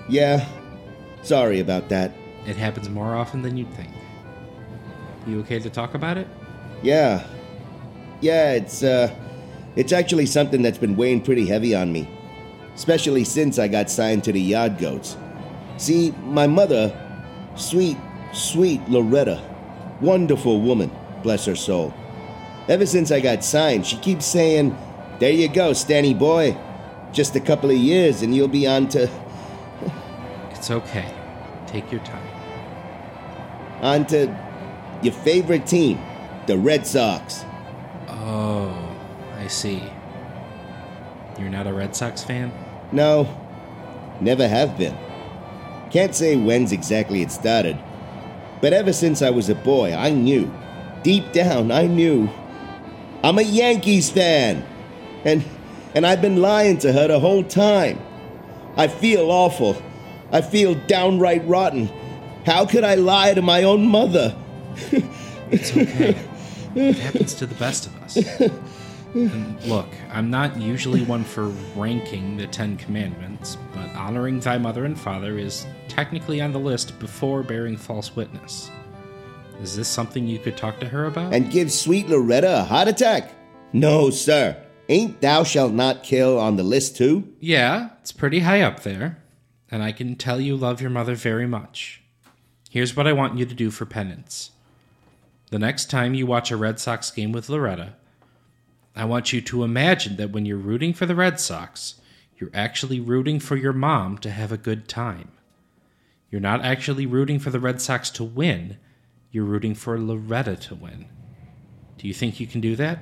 Yeah. 0.07 0.47
Sorry 1.23 1.61
about 1.61 1.89
that. 1.89 2.13
It 2.47 2.57
happens 2.57 2.91
more 2.91 3.17
often 3.17 3.41
than 3.41 3.57
you'd 3.57 3.73
think. 3.73 3.89
You 5.27 5.41
okay 5.41 5.59
to 5.59 5.71
talk 5.71 5.95
about 5.95 6.19
it? 6.19 6.29
Yeah. 6.83 7.27
Yeah, 8.21 8.53
it's 8.53 8.83
uh 8.83 9.15
it's 9.77 9.95
actually 9.95 10.27
something 10.27 10.61
that's 10.61 10.77
been 10.77 10.95
weighing 10.95 11.23
pretty 11.23 11.47
heavy 11.47 11.75
on 11.75 11.91
me. 11.91 12.07
Especially 12.75 13.25
since 13.25 13.59
I 13.59 13.67
got 13.67 13.89
signed 13.89 14.25
to 14.25 14.33
the 14.33 14.43
Yard 14.43 14.77
Goats. 14.77 15.17
See, 15.79 16.11
my 16.25 16.47
mother, 16.47 16.93
sweet, 17.57 17.97
sweet 18.35 18.87
Loretta, 18.91 19.41
wonderful 20.03 20.61
woman, 20.61 20.91
bless 21.23 21.47
her 21.47 21.57
soul. 21.57 21.95
Ever 22.69 22.85
since 22.85 23.11
I 23.11 23.21
got 23.21 23.43
signed, 23.43 23.87
she 23.87 23.97
keeps 23.97 24.27
saying, 24.27 24.77
There 25.19 25.33
you 25.33 25.49
go, 25.49 25.73
Stanny 25.73 26.13
boy. 26.13 26.55
Just 27.13 27.37
a 27.37 27.41
couple 27.41 27.71
of 27.71 27.77
years 27.77 28.23
and 28.23 28.35
you'll 28.35 28.49
be 28.49 28.67
on 28.67 28.89
to. 28.89 29.11
It's 30.51 30.71
okay. 30.71 31.13
Take 31.67 31.91
your 31.93 32.01
time. 32.03 32.27
on 33.83 34.07
to 34.07 34.35
your 35.03 35.13
favorite 35.13 35.67
team, 35.67 36.01
the 36.47 36.57
Red 36.59 36.87
Sox. 36.87 37.45
Oh, 38.09 38.97
I 39.37 39.47
see. 39.47 39.83
You're 41.39 41.51
not 41.51 41.67
a 41.67 41.73
Red 41.73 41.95
Sox 41.95 42.25
fan? 42.25 42.53
No, 42.91 43.29
never 44.21 44.49
have 44.49 44.77
been. 44.77 44.97
Can't 45.91 46.15
say 46.15 46.37
when's 46.37 46.73
exactly 46.73 47.23
it 47.23 47.31
started, 47.31 47.79
but 48.61 48.73
ever 48.73 48.93
since 48.93 49.23
I 49.23 49.31
was 49.31 49.49
a 49.49 49.55
boy, 49.55 49.95
I 49.95 50.11
knew. 50.11 50.53
Deep 51.03 51.33
down, 51.33 51.71
I 51.71 51.87
knew. 51.87 52.29
I'm 53.23 53.39
a 53.39 53.43
Yankees 53.43 54.11
fan. 54.11 54.67
And 55.25 55.45
and 55.95 56.07
I've 56.07 56.21
been 56.23 56.41
lying 56.41 56.79
to 56.79 56.93
her 56.93 57.09
the 57.09 57.21
whole 57.21 57.43
time. 57.45 58.01
I 58.77 58.89
feel 58.89 59.31
awful. 59.31 59.81
I 60.31 60.41
feel 60.41 60.75
downright 60.87 61.47
rotten. 61.47 61.91
How 62.45 62.67
could 62.67 62.85
I 62.85 62.95
lie 62.95 63.35
to 63.35 63.43
my 63.43 63.63
own 63.65 63.87
mother? 63.87 64.37
It's 65.51 65.71
okay. 65.75 66.15
it 66.75 66.97
happens 66.99 67.33
to 67.37 67.47
the 67.47 67.55
best 67.55 67.87
of 67.87 67.97
us. 68.03 68.17
And 69.15 69.65
look, 69.65 69.89
I'm 70.11 70.29
not 70.29 70.61
usually 70.61 71.03
one 71.05 71.25
for 71.25 71.47
ranking 71.75 72.37
the 72.37 72.47
Ten 72.47 72.77
Commandments, 72.77 73.57
but 73.75 73.89
honoring 73.95 74.41
thy 74.41 74.59
mother 74.59 74.85
and 74.85 75.01
father 75.01 75.39
is 75.39 75.67
technically 75.89 76.43
on 76.43 76.53
the 76.53 76.59
list 76.61 76.99
before 76.99 77.43
bearing 77.43 77.79
false 77.79 78.15
witness. 78.15 78.71
Is 79.63 79.75
this 79.75 79.89
something 79.89 80.27
you 80.27 80.39
could 80.39 80.59
talk 80.59 80.79
to 80.81 80.87
her 80.87 81.07
about? 81.07 81.33
and 81.33 81.51
give 81.51 81.73
sweet 81.73 82.09
Loretta 82.11 82.61
a 82.61 82.65
heart 82.65 82.89
attack? 82.89 83.33
No, 83.73 84.11
sir. 84.11 84.55
Ain't 84.89 85.21
thou 85.21 85.45
shalt 85.45 85.73
not 85.73 86.03
kill 86.03 86.39
on 86.39 86.57
the 86.57 86.63
list 86.63 86.97
too? 86.97 87.35
Yeah, 87.41 87.91
it's 88.01 88.13
pretty 88.13 88.41
high 88.41 88.63
up 88.63 88.81
there. 88.81 89.23
And 89.71 89.83
I 89.83 89.93
can 89.93 90.17
tell 90.17 90.41
you 90.41 90.57
love 90.57 90.81
your 90.81 90.91
mother 90.91 91.15
very 91.15 91.47
much. 91.47 92.03
Here's 92.71 92.97
what 92.97 93.07
I 93.07 93.13
want 93.13 93.39
you 93.39 93.45
to 93.45 93.55
do 93.55 93.71
for 93.71 93.85
penance. 93.85 94.51
The 95.51 95.59
next 95.59 95.91
time 95.91 96.15
you 96.15 96.27
watch 96.27 96.51
a 96.51 96.57
Red 96.57 96.81
Sox 96.81 97.11
game 97.11 97.33
with 97.33 97.49
Loretta, 97.49 97.95
I 98.97 99.05
want 99.05 99.33
you 99.33 99.41
to 99.43 99.63
imagine 99.63 100.17
that 100.17 100.31
when 100.31 100.47
you're 100.47 100.57
rooting 100.57 100.95
for 100.95 101.07
the 101.07 101.15
Red 101.15 101.39
Sox, 101.39 101.97
you're 102.37 102.51
actually 102.55 103.01
rooting 103.01 103.41
for 103.41 103.57
your 103.57 103.73
mom 103.73 104.19
to 104.19 104.31
have 104.31 104.53
a 104.53 104.57
good 104.57 104.89
time. 104.89 105.31
You're 106.31 106.41
not 106.41 106.65
actually 106.65 107.07
rooting 107.07 107.39
for 107.39 107.51
the 107.51 107.61
Red 107.61 107.81
Sox 107.81 108.11
to 108.11 108.25
win, 108.25 108.79
you're 109.31 109.45
rooting 109.45 109.75
for 109.75 109.99
Loretta 109.99 110.57
to 110.57 110.75
win. 110.75 111.07
Do 111.99 112.09
you 112.09 112.15
think 112.15 112.41
you 112.41 112.47
can 112.47 112.61
do 112.61 112.77
that? 112.77 113.01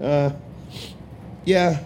Uh, 0.00 0.30
yeah. 1.44 1.84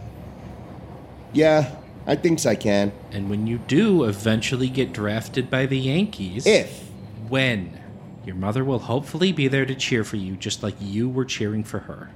Yeah, 1.33 1.75
I 2.07 2.17
thinks 2.17 2.47
I 2.47 2.55
can. 2.55 2.93
And 3.11 3.29
when 3.29 3.47
you 3.47 3.59
do 3.59 4.05
eventually 4.05 4.69
get 4.69 4.93
drafted 4.93 5.51
by 5.51 5.67
the 5.67 5.79
Yankees. 5.79 6.47
If. 6.47 6.89
When. 7.29 7.81
Your 8.25 8.37
mother 8.37 8.65
will 8.65 8.79
hopefully 8.79 9.33
be 9.33 9.49
there 9.49 9.67
to 9.67 9.75
cheer 9.75 10.05
for 10.05 10.17
you 10.17 10.37
just 10.37 10.63
like 10.63 10.77
you 10.81 11.09
were 11.09 11.25
cheering 11.25 11.65
for 11.65 11.81
her. 11.81 12.11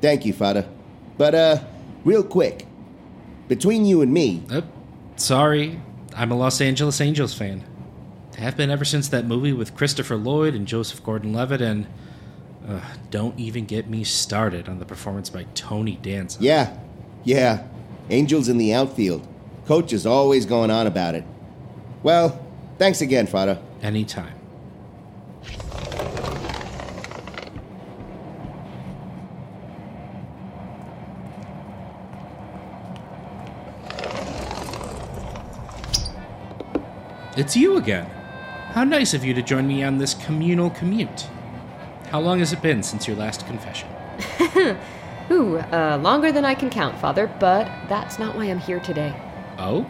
Thank 0.00 0.26
you, 0.26 0.32
Father. 0.32 0.68
But, 1.16 1.34
uh, 1.34 1.64
real 2.04 2.22
quick. 2.22 2.66
Between 3.48 3.84
you 3.84 4.02
and 4.02 4.12
me. 4.12 4.42
Sorry, 5.16 5.80
I'm 6.14 6.30
a 6.30 6.36
Los 6.36 6.60
Angeles 6.60 7.00
Angels 7.00 7.34
fan. 7.34 7.64
I 8.36 8.40
have 8.42 8.56
been 8.56 8.70
ever 8.70 8.84
since 8.84 9.08
that 9.08 9.24
movie 9.24 9.52
with 9.52 9.74
Christopher 9.74 10.16
Lloyd 10.16 10.54
and 10.54 10.66
Joseph 10.66 11.02
Gordon 11.02 11.32
Levitt, 11.32 11.60
and 11.60 11.86
uh, 12.68 12.80
don't 13.10 13.38
even 13.38 13.64
get 13.64 13.88
me 13.88 14.04
started 14.04 14.68
on 14.68 14.78
the 14.78 14.84
performance 14.84 15.30
by 15.30 15.44
Tony 15.54 15.98
Danza. 16.02 16.38
Yeah. 16.40 16.76
Yeah. 17.24 17.66
Angels 18.10 18.48
in 18.48 18.58
the 18.58 18.74
outfield. 18.74 19.26
Coach 19.66 19.92
is 19.92 20.06
always 20.06 20.46
going 20.46 20.70
on 20.70 20.86
about 20.86 21.14
it. 21.14 21.24
Well, 22.02 22.44
thanks 22.78 23.00
again, 23.00 23.26
Father. 23.26 23.58
Anytime. 23.82 24.34
It's 37.36 37.56
you 37.56 37.76
again. 37.76 38.06
How 38.72 38.84
nice 38.84 39.14
of 39.14 39.24
you 39.24 39.32
to 39.32 39.42
join 39.42 39.66
me 39.66 39.84
on 39.84 39.98
this 39.98 40.12
communal 40.14 40.70
commute. 40.70 41.28
How 42.10 42.20
long 42.20 42.38
has 42.38 42.52
it 42.54 42.62
been 42.62 42.82
since 42.82 43.06
your 43.06 43.16
last 43.16 43.46
confession? 43.46 43.88
Ooh, 45.30 45.58
uh, 45.58 45.98
longer 46.02 46.32
than 46.32 46.44
I 46.44 46.54
can 46.54 46.70
count, 46.70 46.98
Father, 46.98 47.26
but 47.38 47.70
that's 47.88 48.18
not 48.18 48.34
why 48.34 48.46
I'm 48.46 48.58
here 48.58 48.80
today. 48.80 49.14
Oh? 49.58 49.82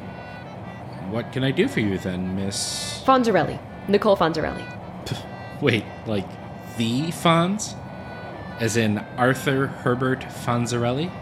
What 1.11 1.33
can 1.33 1.44
I 1.44 1.52
do 1.52 1.68
for 1.68 1.78
you 1.78 1.96
then, 1.96 2.35
Miss. 2.35 3.02
Fonzerelli. 3.07 3.61
Nichole 3.87 4.18
Fonzerelli. 4.18 4.66
Wait, 5.62 5.85
like 6.07 6.26
the 6.76 7.09
Fonz? 7.09 7.76
As 8.59 8.76
in 8.76 8.98
Arthur 9.16 9.68
Herbert 9.68 10.20
Fonzarelli? 10.22 11.12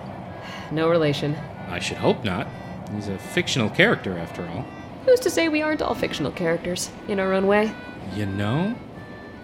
No 0.71 0.89
relation. 0.89 1.37
I 1.69 1.79
should 1.79 1.99
hope 1.99 2.25
not. 2.25 2.49
He's 2.95 3.09
a 3.09 3.19
fictional 3.19 3.69
character, 3.69 4.17
after 4.19 4.47
all. 4.49 4.65
Who's 5.05 5.21
to 5.21 5.31
say 5.31 5.49
we 5.49 5.61
aren't 5.61 5.83
all 5.83 5.95
fictional 5.95 6.33
characters, 6.33 6.91
in 7.07 7.21
our 7.21 7.35
own 7.35 7.47
way? 7.47 7.73
You 8.15 8.27
know, 8.27 8.75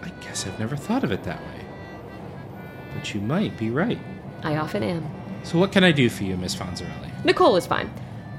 I 0.03 0.09
guess 0.21 0.45
I've 0.45 0.59
never 0.59 0.75
thought 0.75 1.03
of 1.03 1.11
it 1.11 1.23
that 1.23 1.39
way. 1.39 1.65
But 2.93 3.13
you 3.13 3.21
might 3.21 3.57
be 3.57 3.69
right. 3.69 3.99
I 4.43 4.57
often 4.57 4.83
am. 4.83 5.09
So, 5.43 5.57
what 5.57 5.71
can 5.71 5.83
I 5.83 5.91
do 5.91 6.09
for 6.09 6.23
you, 6.23 6.37
Miss 6.37 6.55
Fonzerelli? 6.55 7.23
Nichole 7.23 7.57
is 7.57 7.65
fine. 7.65 7.91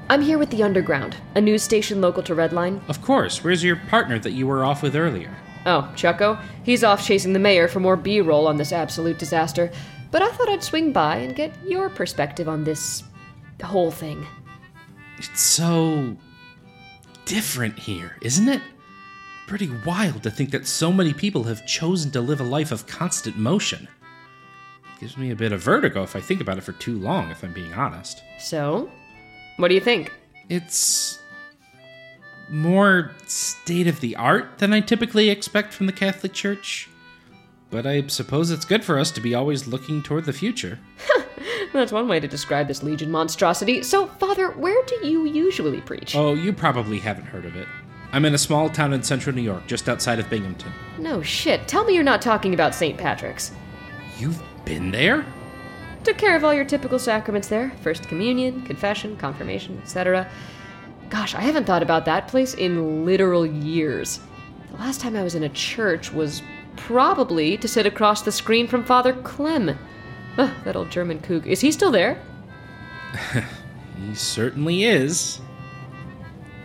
I'm 0.07 0.21
here 0.21 0.37
with 0.37 0.51
the 0.51 0.61
Underground, 0.61 1.17
a 1.33 1.41
news 1.41 1.63
station 1.63 1.99
local 1.99 2.21
to 2.23 2.35
Redline. 2.35 2.87
Of 2.87 3.01
course. 3.01 3.43
Where's 3.43 3.63
your 3.63 3.75
partner 3.75 4.19
that 4.19 4.33
you 4.33 4.45
were 4.45 4.63
off 4.63 4.83
with 4.83 4.95
earlier? 4.95 5.35
Oh, 5.65 5.91
Chucko. 5.95 6.39
He's 6.63 6.83
off 6.83 7.03
chasing 7.03 7.33
the 7.33 7.39
mayor 7.39 7.67
for 7.67 7.79
more 7.79 7.95
B 7.95 8.21
roll 8.21 8.47
on 8.47 8.57
this 8.57 8.71
absolute 8.71 9.17
disaster. 9.17 9.71
But 10.11 10.21
I 10.21 10.29
thought 10.29 10.49
I'd 10.49 10.63
swing 10.63 10.93
by 10.93 11.17
and 11.17 11.35
get 11.35 11.51
your 11.67 11.89
perspective 11.89 12.47
on 12.47 12.63
this 12.63 13.03
whole 13.63 13.89
thing. 13.89 14.25
It's 15.17 15.41
so 15.41 16.15
different 17.25 17.79
here, 17.79 18.17
isn't 18.21 18.47
it? 18.47 18.61
Pretty 19.47 19.69
wild 19.85 20.23
to 20.23 20.31
think 20.31 20.51
that 20.51 20.65
so 20.65 20.91
many 20.91 21.13
people 21.13 21.43
have 21.43 21.65
chosen 21.67 22.09
to 22.11 22.21
live 22.21 22.39
a 22.39 22.43
life 22.43 22.71
of 22.71 22.87
constant 22.87 23.37
motion. 23.37 23.87
Gives 24.99 25.17
me 25.17 25.29
a 25.29 25.35
bit 25.35 25.51
of 25.51 25.61
vertigo 25.61 26.03
if 26.03 26.15
I 26.15 26.21
think 26.21 26.41
about 26.41 26.57
it 26.57 26.61
for 26.63 26.71
too 26.73 26.97
long, 26.97 27.29
if 27.29 27.43
I'm 27.43 27.53
being 27.53 27.73
honest. 27.73 28.23
So, 28.39 28.89
what 29.57 29.67
do 29.67 29.75
you 29.75 29.81
think? 29.81 30.11
It's 30.49 31.19
more 32.49 33.11
state 33.27 33.87
of 33.87 33.99
the 33.99 34.15
art 34.15 34.57
than 34.57 34.73
I 34.73 34.79
typically 34.79 35.29
expect 35.29 35.73
from 35.73 35.85
the 35.85 35.93
Catholic 35.93 36.33
Church. 36.33 36.89
But 37.69 37.85
I 37.85 38.07
suppose 38.07 38.51
it's 38.51 38.65
good 38.65 38.83
for 38.83 38.97
us 38.97 39.11
to 39.11 39.21
be 39.21 39.35
always 39.35 39.67
looking 39.67 40.01
toward 40.01 40.25
the 40.25 40.33
future. 40.33 40.79
That's 41.73 41.91
one 41.91 42.07
way 42.07 42.19
to 42.19 42.27
describe 42.27 42.67
this 42.67 42.83
Legion 42.83 43.11
monstrosity. 43.11 43.83
So, 43.83 44.07
Father, 44.07 44.51
where 44.51 44.81
do 44.85 45.07
you 45.07 45.25
usually 45.25 45.81
preach? 45.81 46.15
Oh, 46.15 46.33
you 46.33 46.53
probably 46.53 46.99
haven't 46.99 47.25
heard 47.25 47.45
of 47.45 47.55
it. 47.55 47.67
I'm 48.11 48.25
in 48.25 48.33
a 48.33 48.37
small 48.37 48.69
town 48.69 48.93
in 48.93 49.03
central 49.03 49.35
New 49.35 49.41
York, 49.41 49.67
just 49.67 49.89
outside 49.89 50.19
of 50.19 50.29
Binghamton. 50.29 50.71
No 50.97 51.21
shit. 51.21 51.67
Tell 51.67 51.83
me 51.83 51.93
you're 51.93 52.03
not 52.03 52.21
talking 52.21 52.53
about 52.53 52.75
St. 52.75 52.97
Patrick's. 52.97 53.51
You've 54.17 54.41
been 54.63 54.91
there? 54.91 55.25
Took 56.03 56.17
care 56.17 56.35
of 56.35 56.43
all 56.43 56.53
your 56.53 56.65
typical 56.65 56.99
sacraments 56.99 57.47
there 57.47 57.71
First 57.81 58.07
Communion, 58.07 58.61
Confession, 58.61 59.17
Confirmation, 59.17 59.79
etc. 59.81 60.29
Gosh, 61.09 61.35
I 61.35 61.41
haven't 61.41 61.65
thought 61.65 61.83
about 61.83 62.05
that 62.05 62.27
place 62.27 62.53
in 62.53 63.05
literal 63.05 63.45
years. 63.45 64.19
The 64.71 64.77
last 64.77 65.01
time 65.01 65.15
I 65.15 65.23
was 65.23 65.35
in 65.35 65.43
a 65.43 65.49
church 65.49 66.11
was 66.13 66.41
probably 66.75 67.57
to 67.57 67.67
sit 67.67 67.85
across 67.85 68.21
the 68.21 68.31
screen 68.31 68.67
from 68.67 68.83
Father 68.83 69.13
Clem. 69.13 69.77
Ugh, 70.37 70.51
that 70.63 70.75
old 70.75 70.91
German 70.91 71.19
kook. 71.19 71.45
Is 71.47 71.61
he 71.61 71.71
still 71.71 71.91
there? 71.91 72.21
He 73.97 74.13
certainly 74.13 74.83
is. 74.83 75.39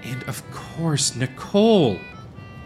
And 0.03 0.23
of 0.25 0.49
course, 0.53 1.13
Nichole. 1.13 2.01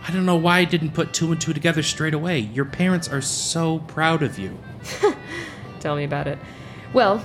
I 0.06 0.12
don't 0.12 0.26
know 0.26 0.36
why 0.36 0.58
I 0.58 0.64
didn't 0.64 0.90
put 0.90 1.14
two 1.14 1.32
and 1.32 1.40
two 1.40 1.54
together 1.54 1.82
straight 1.82 2.14
away. 2.14 2.38
Your 2.38 2.66
parents 2.66 3.08
are 3.08 3.22
so 3.22 3.78
proud 3.80 4.22
of 4.22 4.38
you. 4.38 4.58
Tell 5.80 5.96
me 5.96 6.04
about 6.04 6.28
it. 6.28 6.38
Well, 6.92 7.22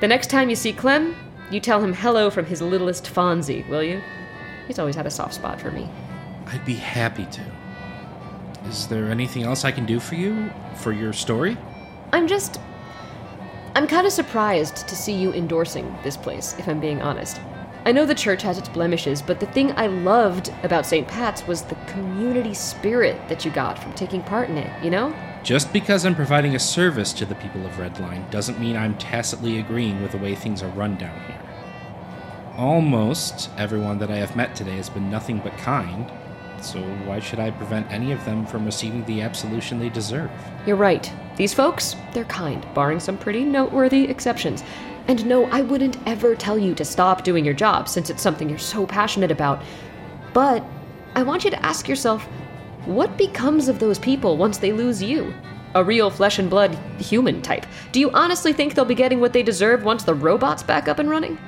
the 0.00 0.08
next 0.08 0.28
time 0.28 0.50
you 0.50 0.56
see 0.56 0.72
Clem, 0.72 1.16
you 1.50 1.60
tell 1.60 1.82
him 1.82 1.94
hello 1.94 2.30
from 2.30 2.44
his 2.44 2.60
littlest 2.60 3.04
Fonzie, 3.04 3.66
will 3.68 3.82
you? 3.82 4.02
He's 4.66 4.78
always 4.78 4.94
had 4.94 5.06
a 5.06 5.10
soft 5.10 5.34
spot 5.34 5.60
for 5.60 5.70
me. 5.70 5.88
I'd 6.46 6.64
be 6.64 6.74
happy 6.74 7.24
to. 7.26 7.42
Is 8.66 8.86
there 8.86 9.10
anything 9.10 9.44
else 9.44 9.64
I 9.64 9.72
can 9.72 9.86
do 9.86 9.98
for 9.98 10.14
you? 10.14 10.50
For 10.76 10.92
your 10.92 11.12
story? 11.12 11.56
I'm 12.12 12.26
just. 12.26 12.60
I'm 13.74 13.86
kind 13.86 14.06
of 14.06 14.12
surprised 14.12 14.86
to 14.88 14.96
see 14.96 15.14
you 15.14 15.32
endorsing 15.32 15.96
this 16.02 16.16
place, 16.16 16.54
if 16.58 16.68
I'm 16.68 16.80
being 16.80 17.00
honest. 17.00 17.40
I 17.88 17.92
know 17.92 18.04
the 18.04 18.14
church 18.14 18.42
has 18.42 18.58
its 18.58 18.68
blemishes, 18.68 19.22
but 19.22 19.40
the 19.40 19.46
thing 19.46 19.72
I 19.72 19.86
loved 19.86 20.52
about 20.62 20.84
St. 20.84 21.08
Pat's 21.08 21.46
was 21.46 21.62
the 21.62 21.74
community 21.86 22.52
spirit 22.52 23.18
that 23.30 23.46
you 23.46 23.50
got 23.50 23.78
from 23.78 23.94
taking 23.94 24.22
part 24.22 24.50
in 24.50 24.58
it, 24.58 24.84
you 24.84 24.90
know? 24.90 25.16
Just 25.42 25.72
because 25.72 26.04
I'm 26.04 26.14
providing 26.14 26.54
a 26.54 26.58
service 26.58 27.14
to 27.14 27.24
the 27.24 27.34
people 27.36 27.64
of 27.64 27.72
Redline 27.76 28.30
doesn't 28.30 28.60
mean 28.60 28.76
I'm 28.76 28.98
tacitly 28.98 29.58
agreeing 29.58 30.02
with 30.02 30.12
the 30.12 30.18
way 30.18 30.34
things 30.34 30.62
are 30.62 30.68
run 30.72 30.98
down 30.98 31.18
here. 31.22 31.40
Almost 32.58 33.48
everyone 33.56 33.98
that 34.00 34.10
I 34.10 34.16
have 34.16 34.36
met 34.36 34.54
today 34.54 34.76
has 34.76 34.90
been 34.90 35.10
nothing 35.10 35.38
but 35.38 35.56
kind, 35.56 36.12
so 36.60 36.82
why 37.06 37.20
should 37.20 37.40
I 37.40 37.52
prevent 37.52 37.90
any 37.90 38.12
of 38.12 38.22
them 38.26 38.44
from 38.44 38.66
receiving 38.66 39.02
the 39.06 39.22
absolution 39.22 39.78
they 39.78 39.88
deserve? 39.88 40.30
You're 40.66 40.76
right. 40.76 41.10
These 41.36 41.54
folks, 41.54 41.96
they're 42.12 42.24
kind, 42.24 42.66
barring 42.74 43.00
some 43.00 43.16
pretty 43.16 43.44
noteworthy 43.44 44.10
exceptions. 44.10 44.62
And 45.08 45.24
no, 45.24 45.46
I 45.46 45.62
wouldn't 45.62 45.96
ever 46.06 46.36
tell 46.36 46.58
you 46.58 46.74
to 46.74 46.84
stop 46.84 47.24
doing 47.24 47.42
your 47.42 47.54
job 47.54 47.88
since 47.88 48.10
it's 48.10 48.22
something 48.22 48.48
you're 48.48 48.58
so 48.58 48.86
passionate 48.86 49.30
about. 49.30 49.62
But 50.34 50.62
I 51.14 51.22
want 51.22 51.44
you 51.44 51.50
to 51.50 51.66
ask 51.66 51.88
yourself 51.88 52.28
what 52.84 53.16
becomes 53.16 53.68
of 53.68 53.78
those 53.78 53.98
people 53.98 54.36
once 54.36 54.58
they 54.58 54.72
lose 54.72 55.02
you? 55.02 55.34
A 55.74 55.82
real 55.82 56.10
flesh 56.10 56.38
and 56.38 56.48
blood 56.48 56.74
human 56.98 57.42
type. 57.42 57.66
Do 57.92 58.00
you 58.00 58.10
honestly 58.10 58.52
think 58.52 58.74
they'll 58.74 58.84
be 58.84 58.94
getting 58.94 59.20
what 59.20 59.32
they 59.32 59.42
deserve 59.42 59.82
once 59.82 60.04
the 60.04 60.14
robot's 60.14 60.62
back 60.62 60.88
up 60.88 60.98
and 60.98 61.08
running? 61.08 61.38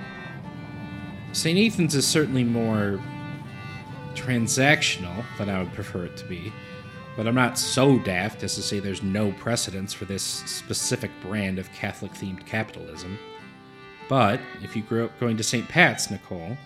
St. 1.33 1.59
Ethan's 1.59 1.95
is 1.95 2.07
certainly 2.07 2.45
more 2.45 3.01
transactional 4.15 5.25
than 5.39 5.49
I 5.49 5.63
would 5.63 5.73
prefer 5.73 6.05
it 6.07 6.17
to 6.17 6.25
be, 6.25 6.53
but 7.17 7.27
I'm 7.27 7.35
not 7.35 7.59
so 7.59 7.99
daft 7.99 8.43
as 8.43 8.55
to 8.57 8.63
say 8.63 8.81
there's 8.81 9.03
no 9.03 9.33
precedence 9.33 9.93
for 9.95 10.05
this 10.07 10.23
specific 10.23 11.11
brand 11.23 11.59
of 11.59 11.73
Catholic 11.73 12.13
themed 12.13 12.45
capitalism. 12.47 13.19
But 14.11 14.41
if 14.61 14.75
you 14.75 14.83
grew 14.83 15.05
up 15.05 15.21
going 15.21 15.37
to 15.37 15.45
St. 15.45 15.69
Pat's, 15.69 16.09
Nichole, 16.09 16.59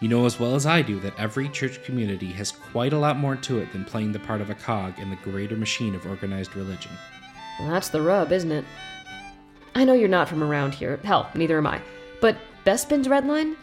you 0.00 0.08
know 0.08 0.24
as 0.24 0.40
well 0.40 0.54
as 0.54 0.64
I 0.64 0.80
do 0.80 0.98
that 1.00 1.18
every 1.18 1.46
church 1.50 1.84
community 1.84 2.32
has 2.32 2.50
quite 2.50 2.94
a 2.94 2.98
lot 2.98 3.18
more 3.18 3.36
to 3.36 3.58
it 3.58 3.70
than 3.72 3.84
playing 3.84 4.12
the 4.12 4.18
part 4.18 4.40
of 4.40 4.48
a 4.48 4.54
cog 4.54 4.98
in 4.98 5.10
the 5.10 5.16
greater 5.16 5.56
machine 5.56 5.94
of 5.94 6.06
organized 6.06 6.56
religion. 6.56 6.92
Well, 7.60 7.68
that's 7.68 7.90
the 7.90 8.00
rub, 8.00 8.32
isn't 8.32 8.50
it? 8.50 8.64
I 9.74 9.84
know 9.84 9.92
you're 9.92 10.08
not 10.08 10.26
from 10.26 10.42
around 10.42 10.72
here. 10.72 10.98
Hell, 11.04 11.28
neither 11.34 11.58
am 11.58 11.66
I. 11.66 11.82
But 12.22 12.38
Bespin's 12.64 13.08
Redline? 13.08 13.56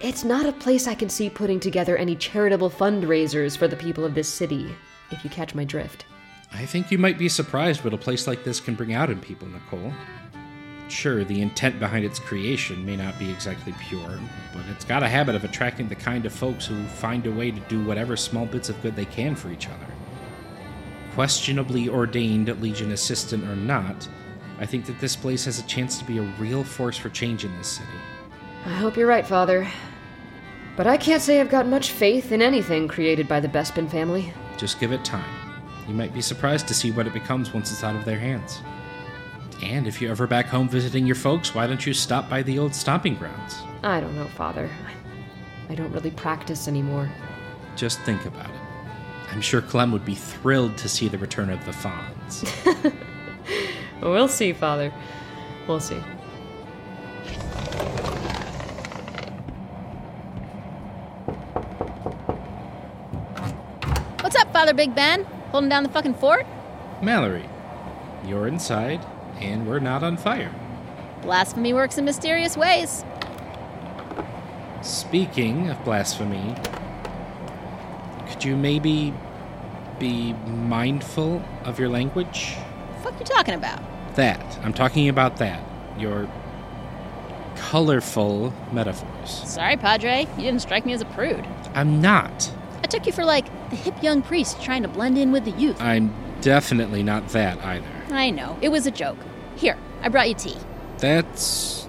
It's 0.00 0.24
not 0.24 0.46
a 0.46 0.52
place 0.52 0.88
I 0.88 0.96
can 0.96 1.08
see 1.08 1.30
putting 1.30 1.60
together 1.60 1.96
any 1.96 2.16
charitable 2.16 2.70
fundraisers 2.70 3.56
for 3.56 3.68
the 3.68 3.76
people 3.76 4.04
of 4.04 4.16
this 4.16 4.28
city, 4.28 4.74
if 5.12 5.22
you 5.22 5.30
catch 5.30 5.54
my 5.54 5.62
drift. 5.62 6.06
I 6.52 6.66
think 6.66 6.90
you 6.90 6.98
might 6.98 7.18
be 7.18 7.28
surprised 7.28 7.84
what 7.84 7.94
a 7.94 7.98
place 7.98 8.26
like 8.26 8.42
this 8.42 8.58
can 8.58 8.74
bring 8.74 8.94
out 8.94 9.10
in 9.10 9.20
people, 9.20 9.46
Nichole. 9.46 9.94
Sure, 10.90 11.24
the 11.24 11.40
intent 11.40 11.78
behind 11.78 12.04
its 12.04 12.18
creation 12.18 12.84
may 12.84 12.96
not 12.96 13.16
be 13.16 13.30
exactly 13.30 13.72
pure, 13.78 14.18
but 14.52 14.64
it's 14.70 14.84
got 14.84 15.04
a 15.04 15.08
habit 15.08 15.36
of 15.36 15.44
attracting 15.44 15.88
the 15.88 15.94
kind 15.94 16.26
of 16.26 16.32
folks 16.32 16.66
who 16.66 16.84
find 16.84 17.26
a 17.26 17.30
way 17.30 17.52
to 17.52 17.60
do 17.60 17.84
whatever 17.84 18.16
small 18.16 18.44
bits 18.44 18.68
of 18.68 18.82
good 18.82 18.96
they 18.96 19.04
can 19.04 19.36
for 19.36 19.50
each 19.50 19.68
other. 19.68 19.86
Questionably 21.14 21.88
ordained 21.88 22.48
Legion 22.60 22.90
assistant 22.90 23.44
or 23.44 23.54
not, 23.54 24.08
I 24.58 24.66
think 24.66 24.84
that 24.86 25.00
this 25.00 25.14
place 25.14 25.44
has 25.44 25.60
a 25.60 25.66
chance 25.66 25.96
to 25.98 26.04
be 26.04 26.18
a 26.18 26.34
real 26.38 26.64
force 26.64 26.98
for 26.98 27.08
change 27.08 27.44
in 27.44 27.56
this 27.56 27.68
city. 27.68 27.88
I 28.66 28.74
hope 28.74 28.96
you're 28.96 29.06
right, 29.06 29.26
Father. 29.26 29.68
But 30.76 30.88
I 30.88 30.96
can't 30.96 31.22
say 31.22 31.40
I've 31.40 31.50
got 31.50 31.66
much 31.66 31.92
faith 31.92 32.32
in 32.32 32.42
anything 32.42 32.88
created 32.88 33.28
by 33.28 33.38
the 33.38 33.48
Bespin 33.48 33.88
family. 33.88 34.34
Just 34.56 34.80
give 34.80 34.92
it 34.92 35.04
time. 35.04 35.54
You 35.86 35.94
might 35.94 36.12
be 36.12 36.20
surprised 36.20 36.66
to 36.68 36.74
see 36.74 36.90
what 36.90 37.06
it 37.06 37.12
becomes 37.12 37.54
once 37.54 37.70
it's 37.70 37.84
out 37.84 37.96
of 37.96 38.04
their 38.04 38.18
hands. 38.18 38.60
And 39.62 39.86
if 39.86 40.00
you're 40.00 40.10
ever 40.10 40.26
back 40.26 40.46
home 40.46 40.68
visiting 40.68 41.06
your 41.06 41.16
folks, 41.16 41.54
why 41.54 41.66
don't 41.66 41.84
you 41.86 41.92
stop 41.92 42.30
by 42.30 42.42
the 42.42 42.58
old 42.58 42.74
stomping 42.74 43.14
grounds? 43.14 43.56
I 43.82 44.00
don't 44.00 44.16
know, 44.16 44.26
Father. 44.28 44.70
I 45.68 45.74
don't 45.74 45.92
really 45.92 46.10
practice 46.10 46.66
anymore. 46.66 47.10
Just 47.76 48.00
think 48.00 48.24
about 48.24 48.48
it. 48.48 48.60
I'm 49.30 49.40
sure 49.40 49.60
Clem 49.60 49.92
would 49.92 50.04
be 50.04 50.14
thrilled 50.14 50.76
to 50.78 50.88
see 50.88 51.08
the 51.08 51.18
return 51.18 51.50
of 51.50 51.64
the 51.64 51.72
Fonz. 51.72 52.94
we'll 54.02 54.28
see, 54.28 54.52
Father. 54.52 54.92
We'll 55.68 55.78
see. 55.78 56.00
What's 64.20 64.36
up, 64.36 64.52
Father 64.52 64.74
Big 64.74 64.94
Ben? 64.94 65.24
Holding 65.52 65.68
down 65.68 65.82
the 65.84 65.88
fucking 65.90 66.14
fort? 66.14 66.46
Mallory, 67.02 67.48
you're 68.26 68.48
inside, 68.48 69.04
and 69.40 69.66
we're 69.66 69.78
not 69.78 70.02
on 70.02 70.16
fire. 70.16 70.54
Blasphemy 71.22 71.72
works 71.74 71.98
in 71.98 72.04
mysterious 72.04 72.56
ways. 72.56 73.04
Speaking 74.82 75.68
of 75.68 75.82
blasphemy, 75.84 76.54
could 78.28 78.44
you 78.44 78.56
maybe 78.56 79.12
be 79.98 80.32
mindful 80.32 81.42
of 81.64 81.78
your 81.78 81.88
language? 81.88 82.54
What 83.02 83.12
fuck 83.12 83.20
you 83.20 83.26
talking 83.26 83.54
about? 83.54 83.82
That. 84.16 84.58
I'm 84.62 84.72
talking 84.72 85.08
about 85.08 85.36
that. 85.36 85.62
Your 85.98 86.28
colorful 87.56 88.52
metaphors. 88.72 89.30
Sorry, 89.30 89.76
Padre. 89.76 90.26
You 90.36 90.42
didn't 90.44 90.62
strike 90.62 90.86
me 90.86 90.94
as 90.94 91.02
a 91.02 91.06
prude. 91.06 91.46
I'm 91.74 92.00
not. 92.00 92.50
I 92.82 92.86
took 92.86 93.06
you 93.06 93.12
for 93.12 93.24
like 93.24 93.46
the 93.68 93.76
hip 93.76 94.02
young 94.02 94.22
priest 94.22 94.60
trying 94.62 94.82
to 94.82 94.88
blend 94.88 95.18
in 95.18 95.30
with 95.30 95.44
the 95.44 95.52
youth. 95.52 95.80
I'm 95.80 96.12
definitely 96.40 97.02
not 97.02 97.28
that 97.28 97.62
either. 97.62 97.86
I 98.10 98.30
know. 98.30 98.58
It 98.62 98.70
was 98.70 98.86
a 98.86 98.90
joke. 98.90 99.18
Here, 99.56 99.76
I 100.02 100.08
brought 100.08 100.28
you 100.28 100.34
tea. 100.34 100.56
That's 100.98 101.88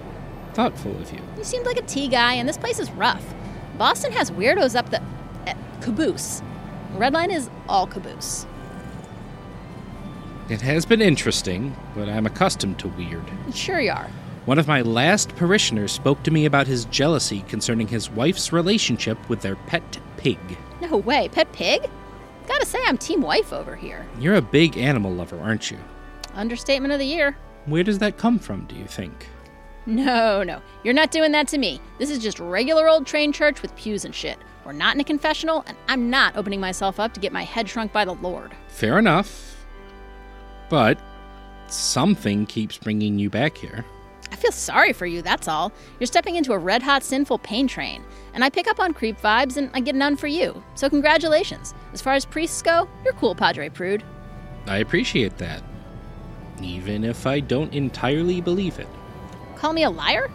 thoughtful 0.54 0.96
of 0.98 1.12
you. 1.12 1.20
You 1.36 1.44
seemed 1.44 1.66
like 1.66 1.78
a 1.78 1.82
tea 1.82 2.08
guy, 2.08 2.34
and 2.34 2.48
this 2.48 2.58
place 2.58 2.78
is 2.78 2.90
rough. 2.92 3.24
Boston 3.78 4.12
has 4.12 4.30
weirdos 4.30 4.76
up 4.76 4.90
the 4.90 5.02
uh, 5.46 5.54
caboose. 5.80 6.42
Redline 6.94 7.34
is 7.34 7.48
all 7.68 7.86
caboose. 7.86 8.46
It 10.48 10.60
has 10.60 10.84
been 10.84 11.00
interesting, 11.00 11.74
but 11.94 12.08
I'm 12.08 12.26
accustomed 12.26 12.78
to 12.80 12.88
weird. 12.88 13.24
Sure 13.54 13.80
you 13.80 13.92
are. 13.92 14.10
One 14.44 14.58
of 14.58 14.66
my 14.66 14.82
last 14.82 15.34
parishioners 15.36 15.92
spoke 15.92 16.22
to 16.24 16.30
me 16.30 16.46
about 16.46 16.66
his 16.66 16.84
jealousy 16.86 17.42
concerning 17.48 17.86
his 17.86 18.10
wife's 18.10 18.52
relationship 18.52 19.16
with 19.28 19.40
their 19.40 19.54
pet 19.54 19.98
pig. 20.16 20.38
No 20.80 20.96
way, 20.96 21.28
pet 21.28 21.52
pig? 21.52 21.88
Gotta 22.48 22.66
say, 22.66 22.80
I'm 22.86 22.98
team 22.98 23.22
wife 23.22 23.52
over 23.52 23.76
here. 23.76 24.06
You're 24.18 24.34
a 24.34 24.42
big 24.42 24.76
animal 24.76 25.12
lover, 25.12 25.38
aren't 25.38 25.70
you? 25.70 25.78
Understatement 26.34 26.92
of 26.92 26.98
the 26.98 27.06
year. 27.06 27.36
Where 27.66 27.84
does 27.84 27.98
that 28.00 28.18
come 28.18 28.38
from, 28.38 28.66
do 28.66 28.74
you 28.74 28.86
think? 28.86 29.28
No, 29.86 30.42
no. 30.42 30.60
You're 30.84 30.94
not 30.94 31.10
doing 31.10 31.32
that 31.32 31.48
to 31.48 31.58
me. 31.58 31.80
This 31.98 32.10
is 32.10 32.18
just 32.18 32.38
regular 32.38 32.88
old 32.88 33.06
train 33.06 33.32
church 33.32 33.62
with 33.62 33.74
pews 33.76 34.04
and 34.04 34.14
shit. 34.14 34.38
We're 34.64 34.72
not 34.72 34.94
in 34.94 35.00
a 35.00 35.04
confessional, 35.04 35.64
and 35.66 35.76
I'm 35.88 36.08
not 36.08 36.36
opening 36.36 36.60
myself 36.60 37.00
up 37.00 37.14
to 37.14 37.20
get 37.20 37.32
my 37.32 37.42
head 37.42 37.68
shrunk 37.68 37.92
by 37.92 38.04
the 38.04 38.14
Lord. 38.14 38.52
Fair 38.68 38.98
enough. 38.98 39.56
But 40.68 40.98
something 41.66 42.46
keeps 42.46 42.78
bringing 42.78 43.18
you 43.18 43.28
back 43.28 43.56
here. 43.56 43.84
I 44.30 44.36
feel 44.36 44.52
sorry 44.52 44.92
for 44.92 45.04
you, 45.04 45.20
that's 45.20 45.48
all. 45.48 45.72
You're 45.98 46.06
stepping 46.06 46.36
into 46.36 46.52
a 46.52 46.58
red 46.58 46.82
hot 46.82 47.02
sinful 47.02 47.38
pain 47.38 47.66
train, 47.66 48.04
and 48.34 48.42
I 48.42 48.50
pick 48.50 48.66
up 48.66 48.80
on 48.80 48.94
creep 48.94 49.20
vibes 49.20 49.56
and 49.56 49.70
I 49.74 49.80
get 49.80 49.94
none 49.94 50.16
for 50.16 50.26
you. 50.26 50.62
So 50.74 50.88
congratulations. 50.88 51.74
As 51.92 52.00
far 52.00 52.14
as 52.14 52.24
priests 52.24 52.62
go, 52.62 52.88
you're 53.04 53.12
cool, 53.14 53.34
Padre 53.34 53.68
Prude. 53.68 54.04
I 54.66 54.78
appreciate 54.78 55.36
that. 55.38 55.62
Even 56.62 57.04
if 57.04 57.26
I 57.26 57.40
don't 57.40 57.72
entirely 57.74 58.40
believe 58.40 58.78
it. 58.78 58.88
Call 59.56 59.72
me 59.72 59.82
a 59.84 59.90
liar? 59.90 60.30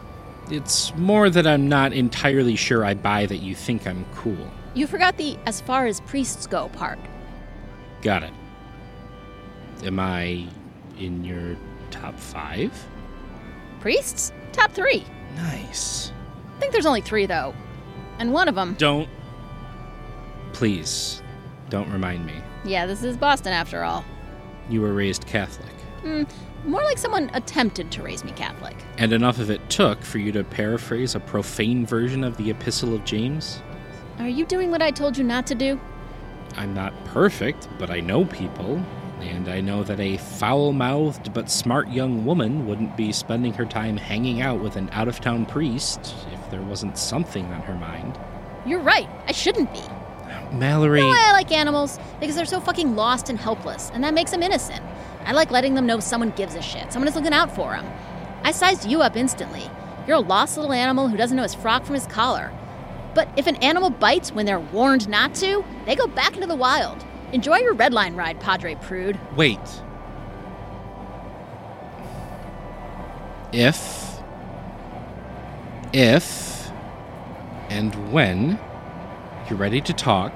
It's 0.49 0.95
more 0.95 1.29
that 1.29 1.45
I'm 1.45 1.67
not 1.67 1.93
entirely 1.93 2.55
sure 2.55 2.85
I 2.85 2.93
buy 2.93 3.25
that 3.25 3.37
you 3.37 3.55
think 3.55 3.85
I'm 3.85 4.05
cool. 4.15 4.49
You 4.73 4.87
forgot 4.87 5.17
the 5.17 5.37
as 5.45 5.59
far 5.59 5.85
as 5.85 5.99
priests 6.01 6.47
go 6.47 6.69
part. 6.69 6.99
Got 8.01 8.23
it. 8.23 8.33
Am 9.83 9.99
I 9.99 10.47
in 10.97 11.25
your 11.25 11.57
top 11.91 12.17
five? 12.17 12.71
Priests? 13.79 14.31
Top 14.51 14.71
three. 14.71 15.05
Nice. 15.35 16.11
I 16.55 16.59
think 16.59 16.71
there's 16.71 16.85
only 16.85 17.01
three, 17.01 17.25
though. 17.25 17.53
And 18.19 18.33
one 18.33 18.47
of 18.47 18.55
them. 18.55 18.75
Don't. 18.79 19.09
Please, 20.53 21.21
don't 21.69 21.91
remind 21.91 22.25
me. 22.25 22.33
Yeah, 22.65 22.85
this 22.87 23.03
is 23.03 23.15
Boston 23.17 23.53
after 23.53 23.83
all. 23.83 24.03
You 24.69 24.81
were 24.81 24.93
raised 24.93 25.27
Catholic. 25.27 25.73
Hmm, 26.01 26.23
more 26.65 26.83
like 26.83 26.97
someone 26.97 27.29
attempted 27.33 27.91
to 27.91 28.03
raise 28.03 28.23
me 28.23 28.31
Catholic. 28.31 28.75
And 28.97 29.13
enough 29.13 29.39
of 29.39 29.49
it 29.49 29.67
took 29.69 30.01
for 30.03 30.19
you 30.19 30.31
to 30.33 30.43
paraphrase 30.43 31.15
a 31.15 31.19
profane 31.19 31.85
version 31.85 32.23
of 32.23 32.37
the 32.37 32.49
Epistle 32.49 32.93
of 32.93 33.03
James? 33.03 33.61
Are 34.19 34.27
you 34.27 34.45
doing 34.45 34.71
what 34.71 34.81
I 34.81 34.91
told 34.91 35.17
you 35.17 35.23
not 35.23 35.47
to 35.47 35.55
do? 35.55 35.79
I'm 36.55 36.73
not 36.73 36.93
perfect, 37.05 37.67
but 37.77 37.89
I 37.89 37.99
know 37.99 38.25
people, 38.25 38.83
and 39.21 39.47
I 39.49 39.61
know 39.61 39.83
that 39.83 39.99
a 39.99 40.17
foul 40.17 40.73
mouthed 40.73 41.33
but 41.33 41.49
smart 41.49 41.89
young 41.89 42.25
woman 42.25 42.65
wouldn't 42.67 42.97
be 42.97 43.11
spending 43.11 43.53
her 43.53 43.65
time 43.65 43.97
hanging 43.97 44.41
out 44.41 44.59
with 44.59 44.75
an 44.75 44.89
out 44.91 45.07
of 45.07 45.19
town 45.19 45.45
priest 45.45 46.15
if 46.31 46.51
there 46.51 46.61
wasn't 46.61 46.97
something 46.97 47.45
on 47.45 47.61
her 47.61 47.75
mind. 47.75 48.17
You're 48.65 48.81
right, 48.81 49.09
I 49.27 49.31
shouldn't 49.31 49.71
be. 49.73 49.81
Mallory. 50.51 51.01
No, 51.01 51.09
I 51.09 51.31
like 51.33 51.51
animals 51.51 51.99
because 52.19 52.35
they're 52.35 52.45
so 52.45 52.59
fucking 52.59 52.95
lost 52.95 53.29
and 53.29 53.39
helpless, 53.39 53.91
and 53.93 54.03
that 54.03 54.13
makes 54.13 54.31
them 54.31 54.43
innocent. 54.43 54.81
I 55.27 55.33
like 55.33 55.51
letting 55.51 55.73
them 55.73 55.85
know 55.85 55.99
someone 55.99 56.31
gives 56.31 56.55
a 56.55 56.61
shit, 56.61 56.93
someone 56.93 57.09
is 57.09 57.15
looking 57.15 57.33
out 57.33 57.53
for 57.53 57.71
them. 57.71 57.85
I 58.43 58.53
sized 58.53 58.89
you 58.89 59.01
up 59.01 59.17
instantly. 59.17 59.69
You're 60.07 60.15
a 60.15 60.21
lost 60.21 60.55
little 60.55 60.71
animal 60.71 61.09
who 61.09 61.17
doesn't 61.17 61.35
know 61.35 61.43
his 61.43 61.53
frock 61.53 61.83
from 61.83 61.95
his 61.95 62.07
collar. 62.07 62.49
But 63.13 63.27
if 63.35 63.45
an 63.45 63.57
animal 63.57 63.89
bites 63.89 64.31
when 64.31 64.45
they're 64.45 64.61
warned 64.61 65.09
not 65.09 65.35
to, 65.35 65.65
they 65.85 65.97
go 65.97 66.07
back 66.07 66.35
into 66.35 66.47
the 66.47 66.55
wild. 66.55 67.05
Enjoy 67.33 67.57
your 67.57 67.73
red 67.73 67.91
line 67.91 68.15
ride, 68.15 68.39
Padre 68.39 68.75
Prude. 68.75 69.19
Wait. 69.35 69.59
If. 73.51 74.21
If. 75.91 76.71
And 77.69 78.13
when 78.13 78.57
you're 79.49 79.59
ready 79.59 79.81
to 79.81 79.91
talk 79.91 80.31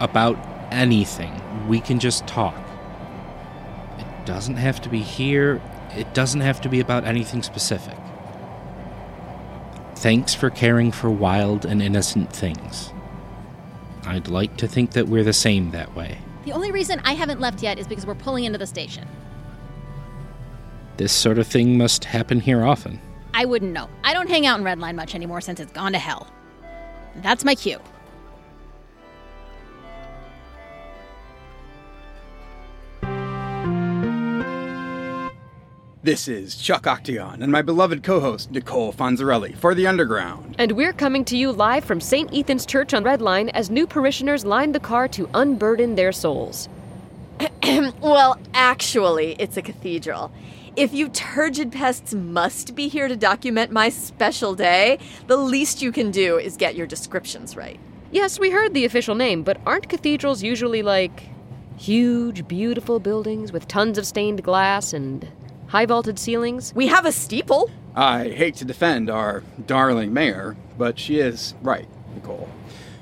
about 0.00 0.36
anything, 0.72 1.40
we 1.68 1.78
can 1.78 2.00
just 2.00 2.26
talk. 2.26 2.56
It 4.28 4.32
doesn't 4.32 4.56
have 4.56 4.82
to 4.82 4.90
be 4.90 5.00
here, 5.00 5.58
it 5.92 6.12
doesn't 6.12 6.42
have 6.42 6.60
to 6.60 6.68
be 6.68 6.80
about 6.80 7.04
anything 7.04 7.42
specific. 7.42 7.96
Thanks 9.94 10.34
for 10.34 10.50
caring 10.50 10.92
for 10.92 11.08
wild 11.08 11.64
and 11.64 11.80
innocent 11.80 12.30
things. 12.30 12.92
I'd 14.04 14.28
like 14.28 14.58
to 14.58 14.68
think 14.68 14.90
that 14.90 15.08
we're 15.08 15.24
the 15.24 15.32
same 15.32 15.70
that 15.70 15.96
way. 15.96 16.18
The 16.44 16.52
only 16.52 16.72
reason 16.72 17.00
I 17.06 17.14
haven't 17.14 17.40
left 17.40 17.62
yet 17.62 17.78
is 17.78 17.88
because 17.88 18.04
we're 18.04 18.16
pulling 18.16 18.44
into 18.44 18.58
the 18.58 18.66
station. 18.66 19.08
This 20.98 21.10
sort 21.10 21.38
of 21.38 21.46
thing 21.46 21.78
must 21.78 22.04
happen 22.04 22.38
here 22.38 22.66
often. 22.66 23.00
I 23.32 23.46
wouldn't 23.46 23.72
know. 23.72 23.88
I 24.04 24.12
don't 24.12 24.28
hang 24.28 24.44
out 24.44 24.58
in 24.58 24.64
Redline 24.66 24.94
much 24.94 25.14
anymore 25.14 25.40
since 25.40 25.58
it's 25.58 25.72
gone 25.72 25.92
to 25.92 25.98
hell. 25.98 26.30
That's 27.16 27.46
my 27.46 27.54
cue. 27.54 27.80
This 36.08 36.26
is 36.26 36.56
Chuck 36.56 36.86
Octagon 36.86 37.42
and 37.42 37.52
my 37.52 37.60
beloved 37.60 38.02
co 38.02 38.18
host, 38.18 38.50
Nichole 38.50 38.94
Fonzerelli, 38.94 39.54
for 39.54 39.74
The 39.74 39.86
Underground. 39.86 40.54
And 40.56 40.72
we're 40.72 40.94
coming 40.94 41.22
to 41.26 41.36
you 41.36 41.52
live 41.52 41.84
from 41.84 42.00
St. 42.00 42.32
Ethan's 42.32 42.64
Church 42.64 42.94
on 42.94 43.04
Red 43.04 43.20
Line 43.20 43.50
as 43.50 43.68
new 43.68 43.86
parishioners 43.86 44.46
line 44.46 44.72
the 44.72 44.80
car 44.80 45.06
to 45.08 45.28
unburden 45.34 45.96
their 45.96 46.12
souls. 46.12 46.70
well, 48.00 48.40
actually, 48.54 49.36
it's 49.38 49.58
a 49.58 49.60
cathedral. 49.60 50.32
If 50.76 50.94
you 50.94 51.10
turgid 51.10 51.72
pests 51.72 52.14
must 52.14 52.74
be 52.74 52.88
here 52.88 53.08
to 53.08 53.14
document 53.14 53.70
my 53.70 53.90
special 53.90 54.54
day, 54.54 54.98
the 55.26 55.36
least 55.36 55.82
you 55.82 55.92
can 55.92 56.10
do 56.10 56.38
is 56.38 56.56
get 56.56 56.74
your 56.74 56.86
descriptions 56.86 57.54
right. 57.54 57.78
Yes, 58.10 58.38
we 58.38 58.48
heard 58.48 58.72
the 58.72 58.86
official 58.86 59.14
name, 59.14 59.42
but 59.42 59.60
aren't 59.66 59.90
cathedrals 59.90 60.42
usually 60.42 60.80
like 60.80 61.24
huge, 61.76 62.48
beautiful 62.48 62.98
buildings 62.98 63.52
with 63.52 63.68
tons 63.68 63.98
of 63.98 64.06
stained 64.06 64.42
glass 64.42 64.94
and 64.94 65.28
high 65.68 65.86
vaulted 65.86 66.18
ceilings? 66.18 66.74
We 66.74 66.88
have 66.88 67.06
a 67.06 67.12
steeple. 67.12 67.70
I 67.94 68.28
hate 68.28 68.56
to 68.56 68.64
defend 68.64 69.08
our 69.10 69.42
darling 69.66 70.12
mayor, 70.12 70.56
but 70.76 70.98
she 70.98 71.20
is 71.20 71.54
right, 71.62 71.88
Nichole. 72.14 72.48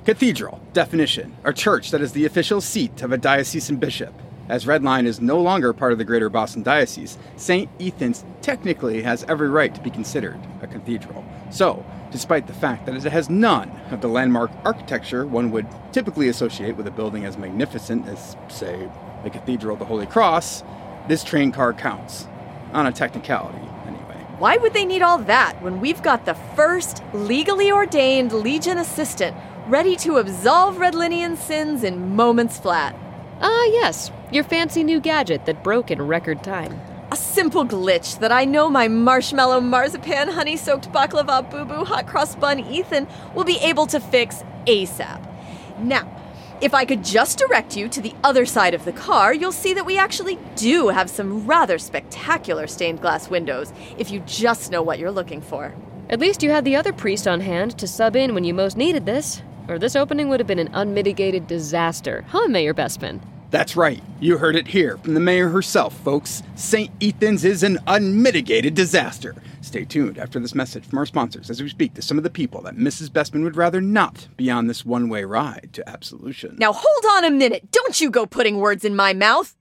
Cathedral, 0.04 0.60
definition, 0.72 1.36
a 1.44 1.52
church 1.52 1.90
that 1.90 2.00
is 2.00 2.12
the 2.12 2.26
official 2.26 2.60
seat 2.60 3.02
of 3.02 3.12
a 3.12 3.18
diocesan 3.18 3.76
bishop. 3.76 4.14
As 4.48 4.64
Redline 4.64 5.06
is 5.06 5.20
no 5.20 5.40
longer 5.40 5.72
part 5.72 5.90
of 5.90 5.98
the 5.98 6.04
Greater 6.04 6.28
Boston 6.28 6.62
Diocese, 6.62 7.18
St. 7.36 7.68
Ethan's 7.80 8.24
technically 8.42 9.02
has 9.02 9.24
every 9.24 9.48
right 9.48 9.74
to 9.74 9.80
be 9.80 9.90
considered 9.90 10.38
a 10.62 10.68
cathedral. 10.68 11.24
So, 11.50 11.84
despite 12.12 12.46
the 12.46 12.52
fact 12.52 12.86
that 12.86 12.94
it 12.94 13.02
has 13.02 13.28
none 13.28 13.68
of 13.90 14.00
the 14.00 14.08
landmark 14.08 14.52
architecture 14.64 15.26
one 15.26 15.50
would 15.50 15.66
typically 15.92 16.28
associate 16.28 16.76
with 16.76 16.86
a 16.86 16.92
building 16.92 17.24
as 17.24 17.36
magnificent 17.36 18.06
as, 18.06 18.36
say, 18.48 18.88
the 19.24 19.30
Cathedral 19.30 19.72
of 19.72 19.80
the 19.80 19.84
Holy 19.84 20.06
Cross, 20.06 20.62
this 21.08 21.24
train 21.24 21.50
car 21.50 21.72
counts. 21.72 22.28
On 22.76 22.86
a 22.86 22.92
technicality, 22.92 23.56
anyway. 23.86 24.22
Why 24.38 24.58
would 24.58 24.74
they 24.74 24.84
need 24.84 25.00
all 25.00 25.16
that 25.16 25.62
when 25.62 25.80
we've 25.80 26.02
got 26.02 26.26
the 26.26 26.34
first 26.54 27.02
legally 27.14 27.72
ordained 27.72 28.32
Legion 28.32 28.76
assistant 28.76 29.34
ready 29.66 29.96
to 29.96 30.18
absolve 30.18 30.76
Redlinian 30.76 31.38
sins 31.38 31.82
in 31.82 32.14
moments 32.14 32.58
flat? 32.58 32.94
Ah, 33.40 33.64
yes, 33.64 34.12
your 34.30 34.44
fancy 34.44 34.84
new 34.84 35.00
gadget 35.00 35.46
that 35.46 35.64
broke 35.64 35.90
in 35.90 36.02
record 36.02 36.44
time. 36.44 36.78
A 37.10 37.16
simple 37.16 37.64
glitch 37.64 38.18
that 38.18 38.30
I 38.30 38.44
know 38.44 38.68
my 38.68 38.88
marshmallow 38.88 39.62
marzipan 39.62 40.28
honey 40.28 40.58
soaked 40.58 40.92
baklava 40.92 41.50
boo 41.50 41.64
boo 41.64 41.82
hot 41.86 42.06
cross 42.06 42.36
bun 42.36 42.60
Ethan 42.60 43.06
will 43.34 43.44
be 43.44 43.56
able 43.60 43.86
to 43.86 44.00
fix 44.00 44.44
ASAP. 44.66 45.26
Now, 45.78 46.06
if 46.60 46.72
I 46.72 46.84
could 46.84 47.04
just 47.04 47.38
direct 47.38 47.76
you 47.76 47.88
to 47.88 48.00
the 48.00 48.14
other 48.24 48.46
side 48.46 48.74
of 48.74 48.84
the 48.84 48.92
car, 48.92 49.34
you'll 49.34 49.52
see 49.52 49.74
that 49.74 49.84
we 49.84 49.98
actually 49.98 50.38
do 50.54 50.88
have 50.88 51.10
some 51.10 51.46
rather 51.46 51.78
spectacular 51.78 52.66
stained 52.66 53.00
glass 53.00 53.28
windows, 53.28 53.72
if 53.98 54.10
you 54.10 54.20
just 54.20 54.70
know 54.70 54.82
what 54.82 54.98
you're 54.98 55.10
looking 55.10 55.40
for. 55.40 55.74
At 56.08 56.20
least 56.20 56.42
you 56.42 56.50
had 56.50 56.64
the 56.64 56.76
other 56.76 56.92
priest 56.92 57.28
on 57.28 57.40
hand 57.40 57.76
to 57.78 57.86
sub 57.86 58.16
in 58.16 58.34
when 58.34 58.44
you 58.44 58.54
most 58.54 58.76
needed 58.76 59.04
this 59.04 59.42
or 59.68 59.78
this 59.78 59.96
opening 59.96 60.28
would 60.28 60.40
have 60.40 60.46
been 60.46 60.58
an 60.58 60.70
unmitigated 60.72 61.46
disaster. 61.46 62.24
Huh, 62.28 62.48
Mayor 62.48 62.72
Bespin? 62.72 63.20
That's 63.50 63.76
right. 63.76 64.02
You 64.20 64.38
heard 64.38 64.56
it 64.56 64.66
here 64.66 64.98
from 64.98 65.14
the 65.14 65.20
mayor 65.20 65.48
herself, 65.48 65.96
folks. 66.00 66.42
St. 66.56 66.90
Ethan's 67.00 67.44
is 67.44 67.62
an 67.62 67.78
unmitigated 67.86 68.74
disaster. 68.74 69.34
Stay 69.60 69.84
tuned 69.84 70.18
after 70.18 70.38
this 70.40 70.54
message 70.54 70.84
from 70.84 70.98
our 70.98 71.06
sponsors 71.06 71.50
as 71.50 71.62
we 71.62 71.68
speak 71.68 71.94
to 71.94 72.02
some 72.02 72.18
of 72.18 72.24
the 72.24 72.30
people 72.30 72.62
that 72.62 72.76
Mrs. 72.76 73.08
Bespin 73.08 73.42
would 73.44 73.56
rather 73.56 73.80
not 73.80 74.28
be 74.36 74.50
on 74.50 74.66
this 74.66 74.84
one 74.84 75.08
way 75.08 75.24
ride 75.24 75.70
to 75.72 75.88
absolution. 75.88 76.56
Now 76.58 76.72
hold 76.72 77.16
on 77.16 77.24
a 77.24 77.30
minute. 77.30 77.70
Don't 77.70 78.00
you 78.00 78.10
go 78.10 78.26
putting 78.26 78.58
words 78.58 78.84
in 78.84 78.94
my 78.94 79.12
mouth. 79.12 79.56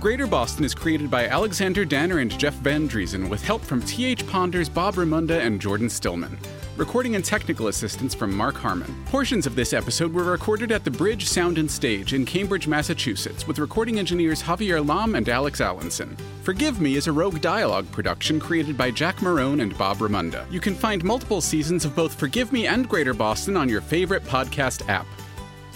Greater 0.00 0.28
Boston 0.28 0.64
is 0.64 0.76
created 0.76 1.10
by 1.10 1.26
Alexander 1.26 1.84
Danner 1.84 2.20
and 2.20 2.30
Jeff 2.38 2.54
Van 2.54 2.88
Dreason 2.88 3.28
with 3.28 3.42
help 3.42 3.60
from 3.60 3.82
T.H. 3.82 4.24
Ponders, 4.28 4.68
Bob 4.68 4.94
Raymonda, 4.94 5.40
and 5.44 5.60
Jordan 5.60 5.88
Stillman. 5.88 6.38
Recording 6.76 7.16
and 7.16 7.24
technical 7.24 7.66
assistance 7.66 8.14
from 8.14 8.32
Marck 8.32 8.54
Harmon. 8.54 8.94
Portions 9.06 9.44
of 9.44 9.56
this 9.56 9.72
episode 9.72 10.14
were 10.14 10.22
recorded 10.22 10.70
at 10.70 10.84
the 10.84 10.90
Bridge 10.92 11.26
Sound 11.26 11.58
and 11.58 11.68
Stage 11.68 12.14
in 12.14 12.24
Cambridge, 12.24 12.68
Massachusetts, 12.68 13.48
with 13.48 13.58
recording 13.58 13.98
engineers 13.98 14.40
Javier 14.40 14.86
Lom 14.86 15.16
and 15.16 15.28
Alex 15.28 15.60
Allinson. 15.60 16.16
Forgive 16.44 16.80
Me 16.80 16.94
is 16.94 17.08
a 17.08 17.12
Rogue 17.12 17.40
Dialogue 17.40 17.90
production 17.90 18.38
created 18.38 18.78
by 18.78 18.92
Jack 18.92 19.16
Marone 19.16 19.62
and 19.62 19.76
Bob 19.76 19.96
Raymonda. 19.96 20.48
You 20.48 20.60
can 20.60 20.76
find 20.76 21.02
multiple 21.02 21.40
seasons 21.40 21.84
of 21.84 21.96
both 21.96 22.14
Forgive 22.14 22.52
Me 22.52 22.68
and 22.68 22.88
Greater 22.88 23.14
Boston 23.14 23.56
on 23.56 23.68
your 23.68 23.80
favorite 23.80 24.22
podcast 24.22 24.88
app. 24.88 25.08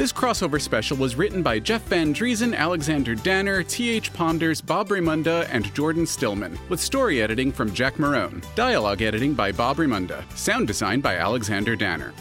This 0.02 0.12
crossover 0.12 0.60
special 0.60 0.96
was 0.96 1.14
written 1.14 1.44
by 1.44 1.60
Jeff 1.60 1.82
Van 1.82 2.12
Dreason, 2.12 2.56
Alexander 2.56 3.14
Danner, 3.14 3.62
T.H. 3.62 4.12
Ponders, 4.12 4.60
Bob 4.60 4.88
Raymonda, 4.88 5.48
and 5.52 5.72
Jordan 5.76 6.08
Stillman, 6.08 6.58
with 6.68 6.80
story 6.80 7.22
editing 7.22 7.52
from 7.52 7.72
Jack 7.72 7.94
Marone, 7.98 8.42
dialogue 8.56 9.00
editing 9.00 9.32
by 9.32 9.52
Bob 9.52 9.76
Raymonda, 9.76 10.24
sound 10.36 10.66
design 10.66 11.00
by 11.00 11.18
Alexander 11.18 11.76
Danner. 11.76 12.12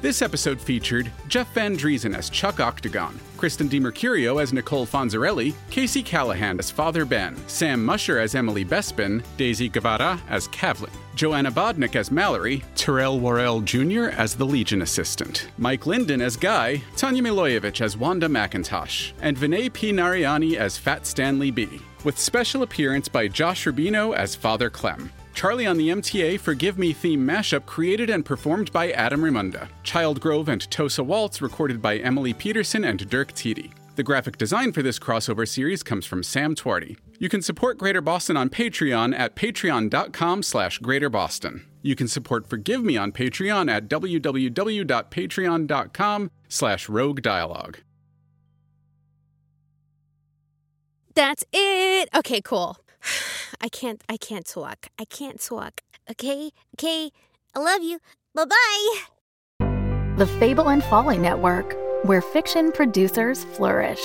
This 0.00 0.22
episode 0.22 0.60
featured 0.60 1.10
Jeff 1.26 1.52
Van 1.54 1.76
Dreason 1.76 2.16
as 2.16 2.30
Chuck 2.30 2.60
Octagon, 2.60 3.18
Kristen 3.44 3.68
DiMercurio 3.68 4.40
as 4.40 4.54
Nichole 4.54 4.86
Fonzerelli, 4.86 5.52
Casey 5.68 6.02
Calahan 6.02 6.58
as 6.58 6.70
Father 6.70 7.04
Ben, 7.04 7.36
Sam 7.46 7.84
Musher 7.84 8.18
as 8.18 8.34
Emily 8.34 8.64
Bespin, 8.64 9.22
Daisy 9.36 9.68
Guevara 9.68 10.18
as 10.30 10.48
Kavlyn, 10.48 10.88
Johanna 11.14 11.52
Bodnyk 11.52 11.94
as 11.94 12.10
Mallory, 12.10 12.64
Terrell 12.74 13.20
Worrell 13.20 13.60
Jr. 13.60 14.04
as 14.16 14.34
the 14.34 14.46
Legion 14.46 14.80
Assistant, 14.80 15.50
Mike 15.58 15.84
Linden 15.84 16.22
as 16.22 16.38
Guy, 16.38 16.82
Tanja 16.96 17.20
Milojevich 17.20 17.82
as 17.82 17.98
Wanda 17.98 18.28
McIntosh, 18.28 19.12
and 19.20 19.36
Vinay 19.36 19.70
P. 19.70 19.92
Nariani 19.92 20.54
as 20.54 20.78
Fat 20.78 21.06
Stanley 21.06 21.50
B., 21.50 21.68
with 22.02 22.18
special 22.18 22.62
appearance 22.62 23.08
by 23.08 23.28
Josh 23.28 23.66
Rubino 23.66 24.16
as 24.16 24.34
Father 24.34 24.70
Clem. 24.70 25.10
Charlie 25.34 25.66
on 25.66 25.76
the 25.76 25.88
MTA 25.88 26.38
Forgive 26.38 26.78
Me 26.78 26.92
theme 26.92 27.26
mashup 27.26 27.66
created 27.66 28.08
and 28.08 28.24
performed 28.24 28.70
by 28.72 28.92
Adam 28.92 29.22
Raymonda. 29.22 29.66
Child 29.82 30.20
Grove 30.20 30.48
and 30.48 30.70
Tosa 30.70 31.02
Waltz 31.02 31.42
recorded 31.42 31.82
by 31.82 31.96
Emily 31.96 32.32
Peterson 32.32 32.84
and 32.84 33.10
Dirk 33.10 33.32
Tiede. 33.32 33.72
The 33.96 34.04
graphic 34.04 34.38
design 34.38 34.72
for 34.72 34.82
this 34.82 34.98
crossover 34.98 35.46
series 35.46 35.82
comes 35.82 36.06
from 36.06 36.22
Sam 36.22 36.54
Twardy. 36.54 36.96
You 37.18 37.28
can 37.28 37.42
support 37.42 37.76
Greater 37.78 38.00
Boston 38.00 38.36
on 38.36 38.48
Patreon 38.48 39.18
at 39.18 39.34
patreon.com 39.36 40.44
slash 40.44 40.80
greaterboston. 40.80 41.64
You 41.82 41.96
can 41.96 42.08
support 42.08 42.48
Forgive 42.48 42.82
Me 42.82 42.96
on 42.96 43.12
Patreon 43.12 43.70
at 43.70 43.88
www.patreon.com 43.88 46.30
slash 46.48 46.88
rogue 46.88 47.20
dialogue. 47.22 47.78
That's 51.14 51.44
it. 51.52 52.08
Okay, 52.14 52.40
cool. 52.40 52.78
I 53.60 53.68
can't 53.68 54.02
I 54.08 54.16
can't 54.16 54.46
talk. 54.46 54.88
I 54.98 55.04
can't 55.04 55.40
talk. 55.40 55.80
Okay? 56.10 56.50
Okay. 56.76 57.10
I 57.54 57.60
love 57.60 57.82
you. 57.82 57.98
Bye-bye. 58.34 59.02
The 60.16 60.26
Fable 60.38 60.68
and 60.70 60.82
Folly 60.84 61.18
Network, 61.18 61.76
where 62.04 62.20
fiction 62.20 62.72
producers 62.72 63.44
flourish. 63.44 64.02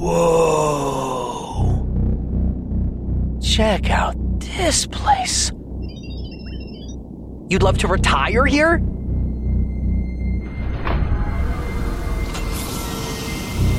Whoa. 0.00 1.84
Check 3.42 3.90
out 3.90 4.14
this 4.38 4.86
place. 4.86 5.50
You'd 7.50 7.64
love 7.64 7.78
to 7.78 7.88
retire 7.88 8.46
here? 8.46 8.78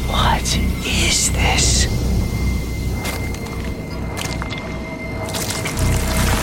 What 0.10 0.58
is 0.86 1.32
this? 1.32 1.88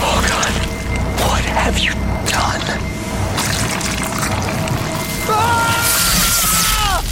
Oh 0.00 0.20
god, 0.26 0.52
what 1.20 1.44
have 1.44 1.78
you 1.78 1.90
done? 2.30 2.62
Ah! 5.28 7.04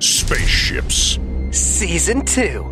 Spaceships. 0.00 1.20
Season 1.56 2.22
2. 2.22 2.70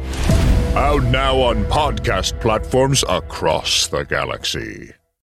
Out 0.76 1.02
now 1.04 1.36
on 1.40 1.64
podcast 1.64 2.38
platforms 2.40 3.02
across 3.08 3.86
the 3.86 4.04
galaxy. 4.04 4.92